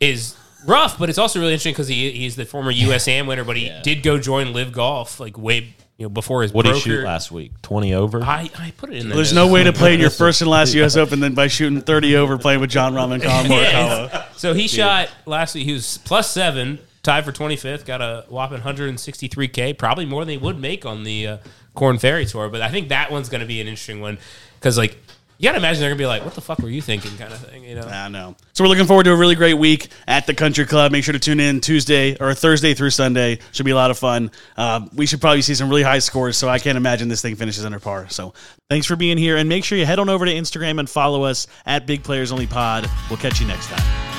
[0.00, 0.36] is
[0.66, 3.72] rough, but it's also really interesting because he, he's the former USAM winner, but he
[3.82, 7.04] did go join LIV Golf like way you know before his What did he shoot
[7.04, 7.50] last week?
[7.62, 8.22] Twenty over.
[8.22, 9.16] I, I put it in there.
[9.16, 10.96] There's no way to play in your first and last U.S.
[10.96, 14.24] Open than by shooting 30 over playing with Jon Rahm and Collin Morikawa.
[14.36, 15.64] So he shot last week.
[15.64, 17.84] He was plus seven, tied for 25th.
[17.84, 21.38] Got a whopping 163k, probably more than he would make on the uh,
[21.74, 22.48] Korn Ferry Tour.
[22.48, 24.18] But I think that one's going to be an interesting one
[24.60, 24.96] because, like,
[25.38, 27.32] you got to imagine they're to be like, "What the fuck were you thinking?" kind
[27.32, 27.62] of thing.
[27.62, 27.82] You know.
[27.82, 28.34] I know.
[28.52, 30.90] So we're looking forward to a really great week at the Country Club.
[30.90, 33.38] Make sure to tune in Tuesday or Thursday through Sunday.
[33.52, 34.32] Should be a lot of fun.
[34.56, 37.36] Uh, we should probably see some really high scores, so I can't imagine this thing
[37.36, 38.08] finishes under par.
[38.08, 38.34] So
[38.68, 41.22] thanks for being here, and make sure you head on over to Instagram and follow
[41.22, 42.90] us at Big Players Only Pod.
[43.08, 44.17] We'll catch you next time.